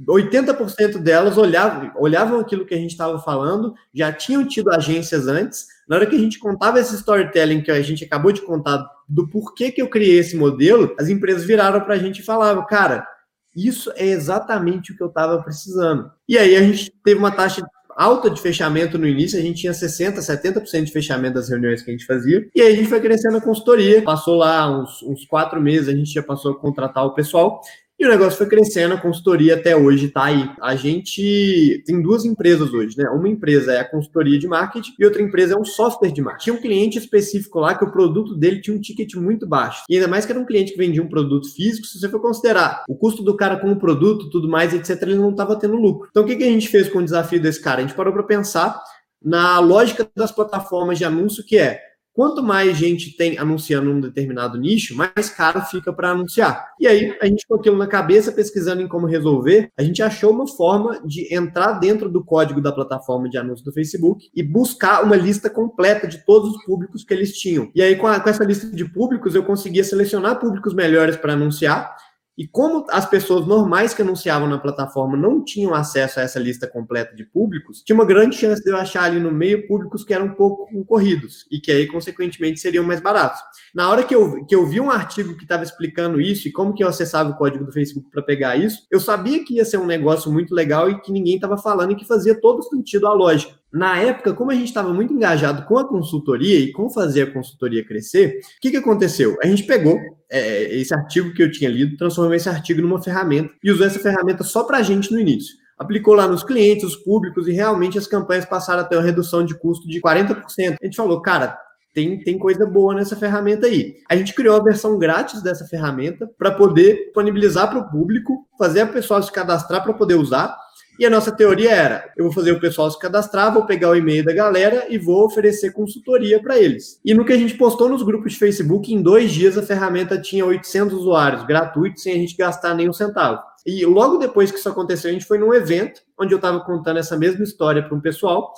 80% 0.00 0.98
delas 0.98 1.38
olhavam, 1.38 1.92
olhavam 1.96 2.40
aquilo 2.40 2.66
que 2.66 2.74
a 2.74 2.78
gente 2.78 2.90
estava 2.90 3.18
falando, 3.18 3.74
já 3.94 4.12
tinham 4.12 4.46
tido 4.46 4.72
agências 4.72 5.28
antes. 5.28 5.66
Na 5.88 5.96
hora 5.96 6.06
que 6.06 6.16
a 6.16 6.18
gente 6.18 6.38
contava 6.38 6.80
esse 6.80 6.94
storytelling 6.96 7.62
que 7.62 7.70
a 7.70 7.80
gente 7.80 8.04
acabou 8.04 8.32
de 8.32 8.42
contar 8.42 8.84
do 9.08 9.28
porquê 9.28 9.70
que 9.70 9.80
eu 9.80 9.88
criei 9.88 10.18
esse 10.18 10.36
modelo, 10.36 10.94
as 10.98 11.08
empresas 11.08 11.44
viraram 11.44 11.80
para 11.80 11.94
a 11.94 11.98
gente 11.98 12.20
e 12.20 12.24
falavam, 12.24 12.66
cara, 12.66 13.06
isso 13.54 13.92
é 13.94 14.06
exatamente 14.06 14.92
o 14.92 14.96
que 14.96 15.02
eu 15.02 15.08
estava 15.08 15.40
precisando. 15.42 16.10
E 16.28 16.36
aí 16.36 16.56
a 16.56 16.62
gente 16.62 16.92
teve 17.04 17.18
uma 17.18 17.30
taxa 17.30 17.64
alta 17.96 18.28
de 18.28 18.40
fechamento 18.40 18.98
no 18.98 19.06
início, 19.06 19.38
a 19.38 19.42
gente 19.42 19.60
tinha 19.60 19.72
60%, 19.72 20.16
70% 20.16 20.84
de 20.84 20.92
fechamento 20.92 21.34
das 21.34 21.48
reuniões 21.48 21.80
que 21.80 21.90
a 21.90 21.92
gente 21.92 22.06
fazia, 22.06 22.48
e 22.52 22.60
aí 22.60 22.72
a 22.72 22.76
gente 22.76 22.88
foi 22.88 23.00
crescendo 23.00 23.36
a 23.36 23.40
consultoria, 23.40 24.02
passou 24.02 24.36
lá 24.36 24.68
uns, 24.68 25.00
uns 25.02 25.24
quatro 25.24 25.60
meses, 25.60 25.88
a 25.88 25.96
gente 25.96 26.12
já 26.12 26.22
passou 26.22 26.52
a 26.52 26.58
contratar 26.58 27.04
o 27.06 27.14
pessoal, 27.14 27.60
e 27.98 28.04
o 28.04 28.08
negócio 28.08 28.36
foi 28.36 28.48
crescendo, 28.48 28.94
a 28.94 29.00
consultoria 29.00 29.54
até 29.54 29.76
hoje 29.76 30.06
está 30.06 30.24
aí. 30.24 30.50
A 30.60 30.74
gente 30.74 31.82
tem 31.86 32.02
duas 32.02 32.24
empresas 32.24 32.72
hoje, 32.72 32.98
né? 32.98 33.08
Uma 33.08 33.28
empresa 33.28 33.72
é 33.72 33.80
a 33.80 33.88
consultoria 33.88 34.38
de 34.38 34.48
marketing 34.48 34.92
e 34.98 35.04
outra 35.04 35.22
empresa 35.22 35.54
é 35.54 35.56
um 35.56 35.64
software 35.64 36.10
de 36.10 36.20
marketing. 36.20 36.44
Tinha 36.44 36.56
um 36.56 36.60
cliente 36.60 36.98
específico 36.98 37.60
lá 37.60 37.74
que 37.74 37.84
o 37.84 37.92
produto 37.92 38.34
dele 38.34 38.60
tinha 38.60 38.76
um 38.76 38.80
ticket 38.80 39.14
muito 39.14 39.46
baixo. 39.46 39.84
E 39.88 39.94
ainda 39.94 40.08
mais 40.08 40.26
que 40.26 40.32
era 40.32 40.40
um 40.40 40.44
cliente 40.44 40.72
que 40.72 40.78
vendia 40.78 41.02
um 41.02 41.08
produto 41.08 41.48
físico, 41.54 41.86
se 41.86 42.00
você 42.00 42.08
for 42.08 42.20
considerar 42.20 42.84
o 42.88 42.96
custo 42.96 43.22
do 43.22 43.36
cara 43.36 43.56
com 43.58 43.70
o 43.70 43.78
produto, 43.78 44.28
tudo 44.28 44.48
mais, 44.48 44.74
etc., 44.74 45.00
ele 45.02 45.14
não 45.14 45.30
estava 45.30 45.56
tendo 45.56 45.76
lucro. 45.76 46.08
Então 46.10 46.24
o 46.24 46.26
que, 46.26 46.34
que 46.34 46.44
a 46.44 46.50
gente 46.50 46.68
fez 46.68 46.88
com 46.88 46.98
o 46.98 47.04
desafio 47.04 47.40
desse 47.40 47.62
cara? 47.62 47.78
A 47.78 47.86
gente 47.86 47.96
parou 47.96 48.12
para 48.12 48.24
pensar 48.24 48.82
na 49.22 49.60
lógica 49.60 50.06
das 50.16 50.32
plataformas 50.32 50.98
de 50.98 51.04
anúncio 51.04 51.44
que 51.44 51.56
é 51.56 51.80
Quanto 52.14 52.44
mais 52.44 52.76
gente 52.76 53.16
tem 53.16 53.36
anunciando 53.38 53.90
um 53.90 54.00
determinado 54.00 54.56
nicho, 54.56 54.96
mais 54.96 55.28
caro 55.28 55.60
fica 55.62 55.92
para 55.92 56.10
anunciar. 56.10 56.72
E 56.78 56.86
aí, 56.86 57.16
a 57.20 57.26
gente 57.26 57.44
com 57.44 57.56
aquilo 57.56 57.76
na 57.76 57.88
cabeça, 57.88 58.30
pesquisando 58.30 58.80
em 58.80 58.86
como 58.86 59.04
resolver, 59.04 59.68
a 59.76 59.82
gente 59.82 60.00
achou 60.00 60.32
uma 60.32 60.46
forma 60.46 61.02
de 61.04 61.34
entrar 61.34 61.72
dentro 61.72 62.08
do 62.08 62.24
código 62.24 62.60
da 62.60 62.70
plataforma 62.70 63.28
de 63.28 63.36
anúncio 63.36 63.64
do 63.64 63.72
Facebook 63.72 64.30
e 64.32 64.44
buscar 64.44 65.02
uma 65.02 65.16
lista 65.16 65.50
completa 65.50 66.06
de 66.06 66.24
todos 66.24 66.54
os 66.54 66.64
públicos 66.64 67.02
que 67.02 67.12
eles 67.12 67.36
tinham. 67.36 67.68
E 67.74 67.82
aí, 67.82 67.96
com, 67.96 68.06
a, 68.06 68.20
com 68.20 68.30
essa 68.30 68.44
lista 68.44 68.68
de 68.68 68.84
públicos, 68.84 69.34
eu 69.34 69.42
conseguia 69.42 69.82
selecionar 69.82 70.38
públicos 70.38 70.72
melhores 70.72 71.16
para 71.16 71.32
anunciar 71.32 71.96
e 72.36 72.46
como 72.46 72.84
as 72.90 73.08
pessoas 73.08 73.46
normais 73.46 73.94
que 73.94 74.02
anunciavam 74.02 74.48
na 74.48 74.58
plataforma 74.58 75.16
não 75.16 75.44
tinham 75.44 75.74
acesso 75.74 76.18
a 76.18 76.22
essa 76.22 76.38
lista 76.38 76.66
completa 76.66 77.14
de 77.14 77.24
públicos, 77.24 77.82
tinha 77.82 77.94
uma 77.94 78.04
grande 78.04 78.36
chance 78.36 78.62
de 78.62 78.70
eu 78.70 78.76
achar 78.76 79.04
ali 79.04 79.20
no 79.20 79.30
meio 79.30 79.66
públicos 79.68 80.04
que 80.04 80.12
eram 80.12 80.34
pouco 80.34 80.66
concorridos 80.66 81.46
e 81.50 81.60
que 81.60 81.70
aí, 81.70 81.86
consequentemente, 81.86 82.60
seriam 82.60 82.84
mais 82.84 83.00
baratos. 83.00 83.40
Na 83.74 83.88
hora 83.88 84.02
que 84.02 84.14
eu, 84.14 84.44
que 84.44 84.54
eu 84.54 84.66
vi 84.66 84.80
um 84.80 84.90
artigo 84.90 85.36
que 85.36 85.44
estava 85.44 85.62
explicando 85.62 86.20
isso 86.20 86.48
e 86.48 86.52
como 86.52 86.74
que 86.74 86.82
eu 86.82 86.88
acessava 86.88 87.30
o 87.30 87.36
código 87.36 87.64
do 87.64 87.72
Facebook 87.72 88.10
para 88.10 88.22
pegar 88.22 88.56
isso, 88.56 88.86
eu 88.90 88.98
sabia 88.98 89.44
que 89.44 89.54
ia 89.54 89.64
ser 89.64 89.78
um 89.78 89.86
negócio 89.86 90.32
muito 90.32 90.54
legal 90.54 90.90
e 90.90 91.00
que 91.00 91.12
ninguém 91.12 91.36
estava 91.36 91.56
falando 91.56 91.92
e 91.92 91.96
que 91.96 92.06
fazia 92.06 92.38
todo 92.40 92.62
sentido 92.62 93.06
a 93.06 93.12
lógica. 93.12 93.54
Na 93.72 93.98
época, 93.98 94.32
como 94.32 94.52
a 94.52 94.54
gente 94.54 94.68
estava 94.68 94.94
muito 94.94 95.12
engajado 95.12 95.66
com 95.66 95.76
a 95.76 95.88
consultoria 95.88 96.60
e 96.60 96.70
com 96.70 96.88
fazer 96.88 97.22
a 97.22 97.32
consultoria 97.32 97.84
crescer, 97.84 98.38
o 98.38 98.60
que, 98.60 98.70
que 98.70 98.76
aconteceu? 98.76 99.36
A 99.42 99.48
gente 99.48 99.64
pegou 99.64 99.98
é, 100.34 100.74
esse 100.74 100.92
artigo 100.92 101.32
que 101.32 101.42
eu 101.42 101.50
tinha 101.50 101.70
lido, 101.70 101.96
transformou 101.96 102.34
esse 102.34 102.48
artigo 102.48 102.82
numa 102.82 103.00
ferramenta 103.00 103.52
e 103.62 103.70
usou 103.70 103.86
essa 103.86 104.00
ferramenta 104.00 104.42
só 104.42 104.64
para 104.64 104.78
a 104.78 104.82
gente 104.82 105.12
no 105.12 105.20
início. 105.20 105.54
Aplicou 105.78 106.14
lá 106.14 106.26
nos 106.26 106.42
clientes, 106.42 106.84
os 106.84 106.96
públicos, 106.96 107.46
e 107.46 107.52
realmente 107.52 107.96
as 107.96 108.06
campanhas 108.06 108.44
passaram 108.44 108.80
a 108.80 108.84
ter 108.84 108.96
uma 108.96 109.02
redução 109.02 109.44
de 109.44 109.54
custo 109.54 109.88
de 109.88 110.00
40%. 110.00 110.76
A 110.80 110.84
gente 110.84 110.96
falou, 110.96 111.22
cara, 111.22 111.56
tem, 111.92 112.18
tem 112.22 112.36
coisa 112.36 112.66
boa 112.66 112.94
nessa 112.94 113.14
ferramenta 113.14 113.68
aí. 113.68 113.94
A 114.10 114.16
gente 114.16 114.34
criou 114.34 114.56
a 114.56 114.62
versão 114.62 114.98
grátis 114.98 115.40
dessa 115.40 115.64
ferramenta 115.66 116.28
para 116.36 116.50
poder 116.50 117.04
disponibilizar 117.04 117.70
para 117.70 117.78
o 117.78 117.88
público, 117.88 118.46
fazer 118.58 118.80
a 118.80 118.86
pessoa 118.86 119.22
se 119.22 119.30
cadastrar 119.30 119.84
para 119.84 119.94
poder 119.94 120.14
usar 120.14 120.56
e 120.98 121.04
a 121.04 121.10
nossa 121.10 121.32
teoria 121.32 121.70
era: 121.70 122.12
eu 122.16 122.24
vou 122.24 122.32
fazer 122.32 122.52
o 122.52 122.60
pessoal 122.60 122.90
se 122.90 122.98
cadastrar, 122.98 123.52
vou 123.52 123.66
pegar 123.66 123.90
o 123.90 123.96
e-mail 123.96 124.24
da 124.24 124.32
galera 124.32 124.86
e 124.88 124.98
vou 124.98 125.24
oferecer 125.24 125.72
consultoria 125.72 126.40
para 126.40 126.58
eles. 126.58 127.00
E 127.04 127.14
no 127.14 127.24
que 127.24 127.32
a 127.32 127.38
gente 127.38 127.54
postou 127.54 127.88
nos 127.88 128.02
grupos 128.02 128.32
de 128.32 128.38
Facebook, 128.38 128.92
em 128.92 129.02
dois 129.02 129.32
dias 129.32 129.58
a 129.58 129.62
ferramenta 129.62 130.20
tinha 130.20 130.44
800 130.44 130.98
usuários 130.98 131.44
gratuitos, 131.44 132.02
sem 132.02 132.14
a 132.14 132.18
gente 132.18 132.36
gastar 132.36 132.74
nem 132.74 132.88
um 132.88 132.92
centavo. 132.92 133.40
E 133.66 133.84
logo 133.86 134.18
depois 134.18 134.50
que 134.50 134.58
isso 134.58 134.68
aconteceu, 134.68 135.10
a 135.10 135.12
gente 135.12 135.24
foi 135.24 135.38
num 135.38 135.54
evento 135.54 136.02
onde 136.18 136.34
eu 136.34 136.36
estava 136.36 136.60
contando 136.60 136.98
essa 136.98 137.16
mesma 137.16 137.42
história 137.42 137.82
para 137.82 137.96
um 137.96 138.00
pessoal. 138.00 138.52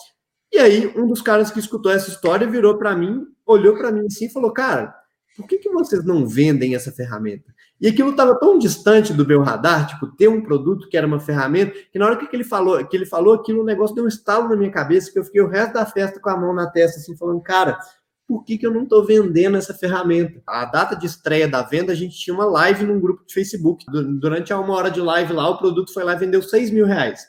E 0.53 0.59
aí, 0.59 0.93
um 0.97 1.07
dos 1.07 1.23
caras 1.23 1.51
que 1.51 1.59
escutou 1.59 1.93
essa 1.93 2.09
história 2.09 2.47
virou 2.47 2.77
para 2.77 2.95
mim, 2.97 3.25
olhou 3.45 3.77
para 3.77 3.93
mim 3.93 4.07
assim 4.07 4.27
e 4.27 4.33
falou: 4.33 4.53
Cara, 4.53 4.95
por 5.37 5.47
que, 5.47 5.59
que 5.59 5.69
vocês 5.69 6.05
não 6.05 6.27
vendem 6.27 6.75
essa 6.75 6.91
ferramenta? 6.91 7.55
E 7.81 7.87
aquilo 7.87 8.11
estava 8.11 8.39
tão 8.39 8.59
distante 8.59 9.13
do 9.13 9.27
meu 9.27 9.43
radar, 9.43 9.87
tipo, 9.87 10.07
ter 10.07 10.29
um 10.29 10.41
produto 10.41 10.89
que 10.89 10.97
era 10.97 11.07
uma 11.07 11.21
ferramenta, 11.21 11.73
que 11.93 11.99
na 11.99 12.07
hora 12.07 12.17
que 12.17 12.35
ele 12.35 12.45
falou, 12.45 12.83
que 12.87 12.97
ele 12.97 13.05
falou 13.05 13.35
aquilo, 13.35 13.61
o 13.61 13.67
negócio 13.67 13.95
deu 13.95 14.05
um 14.05 14.09
estalo 14.09 14.49
na 14.49 14.57
minha 14.57 14.71
cabeça, 14.71 15.13
que 15.13 15.19
eu 15.19 15.25
fiquei 15.25 15.43
o 15.43 15.49
resto 15.49 15.75
da 15.75 15.85
festa 15.85 16.19
com 16.19 16.31
a 16.31 16.37
mão 16.37 16.55
na 16.55 16.67
testa, 16.67 16.99
assim, 16.99 17.15
falando, 17.17 17.41
cara, 17.43 17.79
por 18.27 18.43
que, 18.45 18.59
que 18.59 18.67
eu 18.67 18.73
não 18.73 18.85
estou 18.85 19.05
vendendo 19.05 19.57
essa 19.57 19.75
ferramenta? 19.75 20.43
A 20.47 20.65
data 20.65 20.97
de 20.97 21.07
estreia 21.07 21.47
da 21.47 21.63
venda, 21.63 21.93
a 21.93 21.95
gente 21.95 22.19
tinha 22.19 22.35
uma 22.35 22.47
live 22.47 22.85
num 22.85 22.99
grupo 22.99 23.25
de 23.25 23.33
Facebook. 23.33 23.85
Durante 24.19 24.53
uma 24.53 24.75
hora 24.75 24.91
de 24.91 25.01
live 25.01 25.33
lá, 25.33 25.49
o 25.49 25.59
produto 25.59 25.93
foi 25.93 26.03
lá 26.03 26.15
e 26.15 26.19
vendeu 26.19 26.43
6 26.43 26.71
mil 26.71 26.87
reais. 26.87 27.25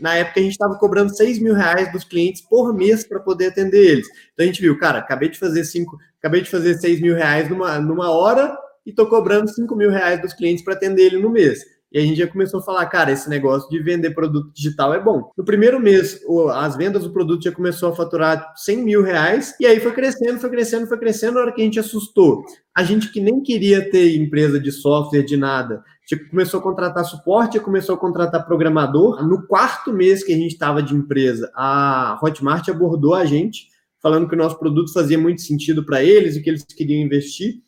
Na 0.00 0.14
época, 0.16 0.40
a 0.40 0.42
gente 0.42 0.52
estava 0.52 0.74
cobrando 0.76 1.14
6 1.14 1.38
mil 1.38 1.54
reais 1.54 1.90
dos 1.92 2.04
clientes 2.04 2.42
por 2.42 2.74
mês 2.74 3.06
para 3.06 3.20
poder 3.20 3.48
atender 3.48 3.84
eles. 3.84 4.06
Então 4.32 4.44
a 4.44 4.46
gente 4.46 4.60
viu, 4.60 4.78
cara, 4.78 4.98
acabei 4.98 5.28
de 5.28 5.38
fazer 5.38 5.64
cinco, 5.64 5.98
acabei 6.18 6.40
de 6.40 6.50
fazer 6.50 6.74
6 6.74 7.00
mil 7.00 7.14
reais 7.14 7.48
numa, 7.48 7.78
numa 7.78 8.10
hora 8.10 8.56
e 8.84 8.90
estou 8.90 9.06
cobrando 9.06 9.48
5 9.48 9.74
mil 9.74 9.90
reais 9.90 10.20
dos 10.20 10.32
clientes 10.32 10.64
para 10.64 10.74
atender 10.74 11.06
ele 11.06 11.18
no 11.18 11.30
mês. 11.30 11.75
E 11.92 11.98
a 11.98 12.02
gente 12.02 12.18
já 12.18 12.26
começou 12.26 12.60
a 12.60 12.62
falar, 12.62 12.84
cara, 12.86 13.12
esse 13.12 13.28
negócio 13.30 13.70
de 13.70 13.78
vender 13.80 14.10
produto 14.10 14.52
digital 14.52 14.92
é 14.92 15.00
bom. 15.00 15.30
No 15.36 15.44
primeiro 15.44 15.80
mês, 15.80 16.20
as 16.54 16.76
vendas 16.76 17.04
do 17.04 17.12
produto 17.12 17.44
já 17.44 17.52
começou 17.52 17.90
a 17.90 17.94
faturar 17.94 18.52
100 18.56 18.84
mil 18.84 19.02
reais, 19.02 19.54
e 19.60 19.66
aí 19.66 19.78
foi 19.78 19.92
crescendo, 19.92 20.40
foi 20.40 20.50
crescendo, 20.50 20.86
foi 20.86 20.98
crescendo, 20.98 21.34
na 21.34 21.42
hora 21.42 21.52
que 21.52 21.60
a 21.60 21.64
gente 21.64 21.78
assustou. 21.78 22.42
A 22.74 22.82
gente 22.82 23.10
que 23.12 23.20
nem 23.20 23.40
queria 23.40 23.88
ter 23.90 24.16
empresa 24.16 24.58
de 24.58 24.72
software, 24.72 25.22
de 25.22 25.36
nada, 25.36 25.82
começou 26.30 26.60
a 26.60 26.62
contratar 26.62 27.04
suporte, 27.04 27.58
começou 27.60 27.94
a 27.94 27.98
contratar 27.98 28.44
programador. 28.46 29.26
No 29.26 29.46
quarto 29.46 29.92
mês 29.92 30.22
que 30.22 30.32
a 30.32 30.36
gente 30.36 30.52
estava 30.52 30.82
de 30.82 30.94
empresa, 30.94 31.50
a 31.54 32.18
Hotmart 32.22 32.68
abordou 32.68 33.14
a 33.14 33.24
gente, 33.24 33.68
falando 34.02 34.28
que 34.28 34.34
o 34.34 34.38
nosso 34.38 34.58
produto 34.58 34.92
fazia 34.92 35.18
muito 35.18 35.40
sentido 35.40 35.84
para 35.84 36.02
eles 36.02 36.36
e 36.36 36.42
que 36.42 36.50
eles 36.50 36.64
queriam 36.64 37.00
investir. 37.00 37.64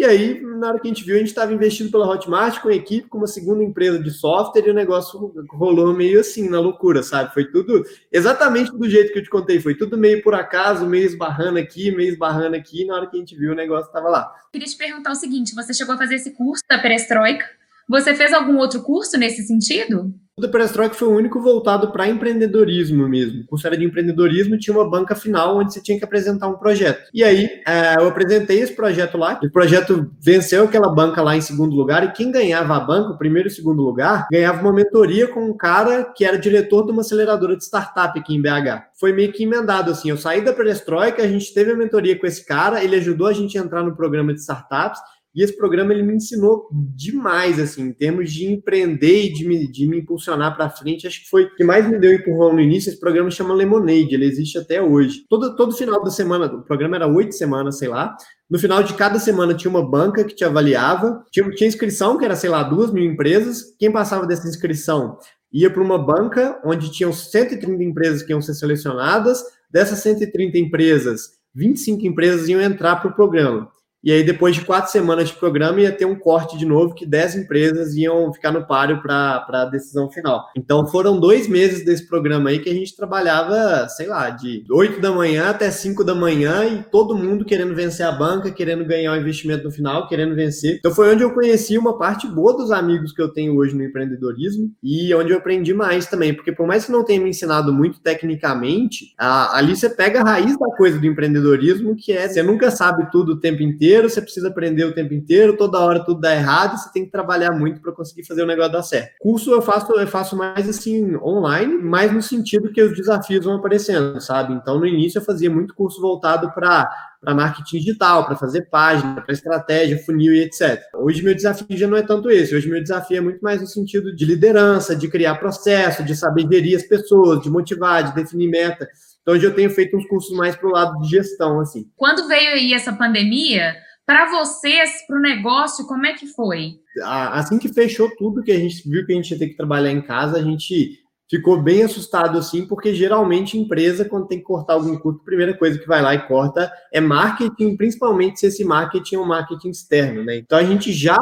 E 0.00 0.04
aí, 0.06 0.40
na 0.40 0.68
hora 0.68 0.80
que 0.80 0.88
a 0.88 0.90
gente 0.90 1.04
viu, 1.04 1.14
a 1.14 1.18
gente 1.18 1.28
estava 1.28 1.52
investindo 1.52 1.90
pela 1.90 2.08
Hotmart 2.08 2.62
com 2.62 2.70
equipe, 2.70 3.06
com 3.06 3.18
uma 3.18 3.26
segunda 3.26 3.62
empresa 3.62 4.02
de 4.02 4.10
software, 4.10 4.66
e 4.66 4.70
o 4.70 4.74
negócio 4.74 5.30
rolou 5.50 5.92
meio 5.92 6.20
assim, 6.20 6.48
na 6.48 6.58
loucura, 6.58 7.02
sabe? 7.02 7.34
Foi 7.34 7.44
tudo 7.50 7.84
exatamente 8.10 8.72
do 8.72 8.88
jeito 8.88 9.12
que 9.12 9.18
eu 9.18 9.22
te 9.22 9.28
contei. 9.28 9.60
Foi 9.60 9.74
tudo 9.74 9.98
meio 9.98 10.22
por 10.22 10.34
acaso, 10.34 10.86
meio 10.86 11.04
esbarrando 11.04 11.58
aqui, 11.58 11.94
meio 11.94 12.08
esbarrando 12.08 12.56
aqui, 12.56 12.80
e 12.80 12.86
na 12.86 12.94
hora 12.94 13.10
que 13.10 13.16
a 13.18 13.20
gente 13.20 13.36
viu, 13.36 13.52
o 13.52 13.54
negócio 13.54 13.88
estava 13.88 14.08
lá. 14.08 14.32
Queria 14.50 14.66
te 14.66 14.78
perguntar 14.78 15.10
o 15.10 15.14
seguinte: 15.14 15.54
você 15.54 15.74
chegou 15.74 15.94
a 15.94 15.98
fazer 15.98 16.14
esse 16.14 16.30
curso 16.30 16.64
da 16.66 16.78
perestroika? 16.78 17.44
Você 17.86 18.14
fez 18.14 18.32
algum 18.32 18.56
outro 18.56 18.82
curso 18.82 19.18
nesse 19.18 19.42
sentido? 19.42 20.14
O 20.46 20.50
Perestroika 20.50 20.94
foi 20.94 21.08
o 21.08 21.14
único 21.14 21.40
voltado 21.40 21.92
para 21.92 22.08
empreendedorismo 22.08 23.08
mesmo. 23.08 23.44
Curso 23.46 23.66
era 23.66 23.76
de 23.76 23.84
empreendedorismo 23.84 24.58
tinha 24.58 24.76
uma 24.76 24.88
banca 24.88 25.14
final 25.14 25.58
onde 25.58 25.72
você 25.72 25.82
tinha 25.82 25.98
que 25.98 26.04
apresentar 26.04 26.48
um 26.48 26.56
projeto. 26.56 27.08
E 27.12 27.22
aí 27.22 27.48
é, 27.66 27.96
eu 27.98 28.08
apresentei 28.08 28.60
esse 28.60 28.74
projeto 28.74 29.18
lá. 29.18 29.38
O 29.42 29.50
projeto 29.50 30.10
venceu 30.20 30.64
aquela 30.64 30.88
banca 30.88 31.22
lá 31.22 31.36
em 31.36 31.40
segundo 31.40 31.74
lugar 31.74 32.04
e 32.04 32.12
quem 32.12 32.30
ganhava 32.30 32.76
a 32.76 32.80
banca, 32.80 33.10
o 33.10 33.18
primeiro 33.18 33.48
e 33.48 33.50
segundo 33.50 33.82
lugar, 33.82 34.26
ganhava 34.30 34.60
uma 34.60 34.72
mentoria 34.72 35.28
com 35.28 35.44
um 35.44 35.56
cara 35.56 36.04
que 36.04 36.24
era 36.24 36.38
diretor 36.38 36.84
de 36.86 36.92
uma 36.92 37.02
aceleradora 37.02 37.56
de 37.56 37.64
startup 37.64 38.18
aqui 38.18 38.34
em 38.34 38.40
BH. 38.42 38.90
Foi 38.98 39.12
meio 39.12 39.32
que 39.32 39.44
emendado 39.44 39.90
assim. 39.90 40.10
Eu 40.10 40.16
saí 40.16 40.42
da 40.42 40.52
Perestroika, 40.52 41.22
a 41.22 41.28
gente 41.28 41.52
teve 41.52 41.72
a 41.72 41.76
mentoria 41.76 42.18
com 42.18 42.26
esse 42.26 42.44
cara, 42.44 42.82
ele 42.82 42.96
ajudou 42.96 43.26
a 43.26 43.32
gente 43.32 43.58
a 43.58 43.60
entrar 43.60 43.82
no 43.82 43.94
programa 43.94 44.32
de 44.32 44.40
startups 44.40 45.00
e 45.32 45.44
esse 45.44 45.56
programa 45.56 45.92
ele 45.92 46.02
me 46.02 46.16
ensinou 46.16 46.68
demais, 46.72 47.60
assim, 47.60 47.82
em 47.82 47.92
termos 47.92 48.32
de 48.32 48.52
empreender 48.52 49.26
e 49.26 49.32
de 49.32 49.46
me, 49.46 49.70
de 49.70 49.86
me 49.86 50.00
impulsionar 50.00 50.56
para 50.56 50.68
frente. 50.68 51.06
Acho 51.06 51.22
que 51.22 51.30
foi 51.30 51.44
o 51.44 51.54
que 51.54 51.62
mais 51.62 51.88
me 51.88 51.98
deu 52.00 52.12
empurrão 52.12 52.52
no 52.52 52.60
início. 52.60 52.90
Esse 52.90 52.98
programa 52.98 53.30
chama 53.30 53.54
Lemonade, 53.54 54.12
ele 54.12 54.24
existe 54.24 54.58
até 54.58 54.82
hoje. 54.82 55.24
Todo, 55.28 55.54
todo 55.54 55.76
final 55.76 56.02
da 56.02 56.10
semana, 56.10 56.46
o 56.46 56.64
programa 56.64 56.96
era 56.96 57.06
oito 57.06 57.32
semanas, 57.34 57.78
sei 57.78 57.86
lá. 57.86 58.16
No 58.50 58.58
final 58.58 58.82
de 58.82 58.94
cada 58.94 59.20
semana 59.20 59.54
tinha 59.54 59.70
uma 59.70 59.88
banca 59.88 60.24
que 60.24 60.34
te 60.34 60.44
avaliava, 60.44 61.24
tinha, 61.30 61.48
tinha 61.50 61.68
inscrição, 61.68 62.18
que 62.18 62.24
era, 62.24 62.34
sei 62.34 62.50
lá, 62.50 62.64
duas 62.64 62.92
mil 62.92 63.04
empresas. 63.04 63.76
Quem 63.78 63.92
passava 63.92 64.26
dessa 64.26 64.48
inscrição 64.48 65.16
ia 65.52 65.70
para 65.70 65.82
uma 65.82 65.98
banca 65.98 66.60
onde 66.64 66.90
tinham 66.90 67.12
130 67.12 67.84
empresas 67.84 68.22
que 68.22 68.32
iam 68.32 68.42
ser 68.42 68.54
selecionadas. 68.54 69.44
Dessas 69.70 70.00
130 70.00 70.58
empresas, 70.58 71.38
25 71.54 72.04
empresas 72.04 72.48
iam 72.48 72.60
entrar 72.60 72.96
para 72.96 73.12
o 73.12 73.14
programa. 73.14 73.70
E 74.02 74.10
aí, 74.10 74.24
depois 74.24 74.56
de 74.56 74.64
quatro 74.64 74.90
semanas 74.90 75.28
de 75.28 75.34
programa, 75.34 75.80
ia 75.80 75.92
ter 75.92 76.06
um 76.06 76.18
corte 76.18 76.56
de 76.56 76.64
novo 76.64 76.94
que 76.94 77.04
dez 77.04 77.36
empresas 77.36 77.94
iam 77.94 78.32
ficar 78.32 78.50
no 78.50 78.66
páreo 78.66 79.02
para 79.02 79.44
a 79.46 79.64
decisão 79.66 80.10
final. 80.10 80.46
Então, 80.56 80.86
foram 80.86 81.20
dois 81.20 81.46
meses 81.46 81.84
desse 81.84 82.08
programa 82.08 82.48
aí 82.48 82.60
que 82.60 82.70
a 82.70 82.74
gente 82.74 82.96
trabalhava, 82.96 83.86
sei 83.88 84.06
lá, 84.06 84.30
de 84.30 84.64
oito 84.70 85.00
da 85.00 85.12
manhã 85.12 85.50
até 85.50 85.70
cinco 85.70 86.02
da 86.02 86.14
manhã 86.14 86.64
e 86.64 86.82
todo 86.90 87.16
mundo 87.16 87.44
querendo 87.44 87.74
vencer 87.74 88.06
a 88.06 88.12
banca, 88.12 88.50
querendo 88.50 88.86
ganhar 88.86 89.12
o 89.12 89.20
investimento 89.20 89.64
no 89.64 89.70
final, 89.70 90.08
querendo 90.08 90.34
vencer. 90.34 90.76
Então, 90.78 90.94
foi 90.94 91.12
onde 91.12 91.22
eu 91.22 91.34
conheci 91.34 91.76
uma 91.76 91.98
parte 91.98 92.26
boa 92.26 92.56
dos 92.56 92.70
amigos 92.70 93.12
que 93.12 93.20
eu 93.20 93.28
tenho 93.28 93.54
hoje 93.56 93.76
no 93.76 93.84
empreendedorismo 93.84 94.72
e 94.82 95.14
onde 95.14 95.32
eu 95.32 95.38
aprendi 95.38 95.74
mais 95.74 96.06
também, 96.06 96.32
porque 96.32 96.52
por 96.52 96.66
mais 96.66 96.86
que 96.86 96.92
não 96.92 97.04
tenha 97.04 97.20
me 97.20 97.28
ensinado 97.28 97.70
muito 97.70 98.00
tecnicamente, 98.00 99.12
a, 99.18 99.58
ali 99.58 99.76
você 99.76 99.90
pega 99.90 100.20
a 100.20 100.24
raiz 100.24 100.58
da 100.58 100.74
coisa 100.76 100.98
do 100.98 101.06
empreendedorismo, 101.06 101.94
que 101.94 102.12
é 102.12 102.26
você 102.26 102.42
nunca 102.42 102.70
sabe 102.70 103.10
tudo 103.10 103.32
o 103.32 103.40
tempo 103.40 103.62
inteiro 103.62 103.89
inteiro, 103.90 104.08
você 104.08 104.22
precisa 104.22 104.48
aprender 104.48 104.84
o 104.84 104.94
tempo 104.94 105.12
inteiro, 105.12 105.56
toda 105.56 105.80
hora 105.80 106.04
tudo 106.04 106.20
dá 106.20 106.34
errado, 106.34 106.78
você 106.78 106.92
tem 106.92 107.04
que 107.04 107.10
trabalhar 107.10 107.50
muito 107.50 107.80
para 107.80 107.92
conseguir 107.92 108.24
fazer 108.24 108.42
o 108.42 108.46
negócio 108.46 108.72
dar 108.72 108.82
certo. 108.82 109.14
Curso 109.18 109.50
eu 109.50 109.60
faço, 109.60 109.92
eu 109.92 110.06
faço 110.06 110.36
mais 110.36 110.68
assim 110.68 111.16
online, 111.16 111.76
mais 111.82 112.12
no 112.12 112.22
sentido 112.22 112.72
que 112.72 112.80
os 112.80 112.96
desafios 112.96 113.44
vão 113.44 113.56
aparecendo, 113.56 114.20
sabe? 114.20 114.54
Então 114.54 114.78
no 114.78 114.86
início 114.86 115.18
eu 115.18 115.24
fazia 115.24 115.50
muito 115.50 115.74
curso 115.74 116.00
voltado 116.00 116.52
para 116.52 116.88
para 117.20 117.34
marketing 117.34 117.78
digital, 117.78 118.24
para 118.24 118.34
fazer 118.34 118.62
página, 118.70 119.20
para 119.20 119.32
estratégia, 119.32 119.98
funil 119.98 120.32
e 120.34 120.40
etc. 120.40 120.80
Hoje 120.94 121.22
meu 121.22 121.34
desafio 121.34 121.76
já 121.76 121.86
não 121.86 121.96
é 121.96 122.02
tanto 122.02 122.30
esse. 122.30 122.54
Hoje 122.54 122.68
meu 122.68 122.82
desafio 122.82 123.18
é 123.18 123.20
muito 123.20 123.40
mais 123.40 123.60
no 123.60 123.66
sentido 123.66 124.14
de 124.14 124.24
liderança, 124.24 124.96
de 124.96 125.08
criar 125.08 125.34
processo, 125.34 126.02
de 126.02 126.16
saber 126.16 126.48
gerir 126.50 126.76
as 126.76 126.82
pessoas, 126.82 127.42
de 127.42 127.50
motivar, 127.50 128.04
de 128.04 128.14
definir 128.14 128.48
meta. 128.48 128.88
Então, 129.20 129.34
hoje 129.34 129.44
eu 129.44 129.54
tenho 129.54 129.70
feito 129.70 129.96
uns 129.96 130.06
cursos 130.06 130.34
mais 130.36 130.56
para 130.56 130.68
o 130.68 130.72
lado 130.72 130.98
de 131.02 131.10
gestão, 131.10 131.60
assim. 131.60 131.84
Quando 131.96 132.26
veio 132.26 132.52
aí 132.52 132.72
essa 132.72 132.92
pandemia, 132.92 133.76
para 134.06 134.30
vocês, 134.30 135.06
para 135.06 135.18
o 135.18 135.20
negócio, 135.20 135.86
como 135.86 136.06
é 136.06 136.14
que 136.14 136.26
foi? 136.26 136.80
Assim 137.04 137.58
que 137.58 137.72
fechou 137.72 138.10
tudo, 138.16 138.42
que 138.42 138.50
a 138.50 138.58
gente 138.58 138.88
viu 138.88 139.04
que 139.04 139.12
a 139.12 139.16
gente 139.16 139.30
ia 139.30 139.38
ter 139.38 139.48
que 139.48 139.56
trabalhar 139.56 139.92
em 139.92 140.00
casa, 140.00 140.38
a 140.38 140.42
gente 140.42 140.98
ficou 141.30 141.62
bem 141.62 141.84
assustado 141.84 142.36
assim, 142.36 142.66
porque 142.66 142.92
geralmente 142.92 143.56
empresa, 143.56 144.04
quando 144.04 144.26
tem 144.26 144.38
que 144.38 144.44
cortar 144.44 144.74
algum 144.74 144.98
custo, 144.98 145.20
a 145.22 145.24
primeira 145.24 145.56
coisa 145.56 145.78
que 145.78 145.86
vai 145.86 146.02
lá 146.02 146.12
e 146.12 146.26
corta 146.26 146.70
é 146.92 147.00
marketing, 147.00 147.76
principalmente 147.76 148.40
se 148.40 148.46
esse 148.46 148.64
marketing 148.64 149.14
é 149.14 149.18
um 149.20 149.24
marketing 149.24 149.70
externo, 149.70 150.24
né? 150.24 150.38
Então 150.38 150.58
a 150.58 150.64
gente 150.64 150.92
já, 150.92 151.16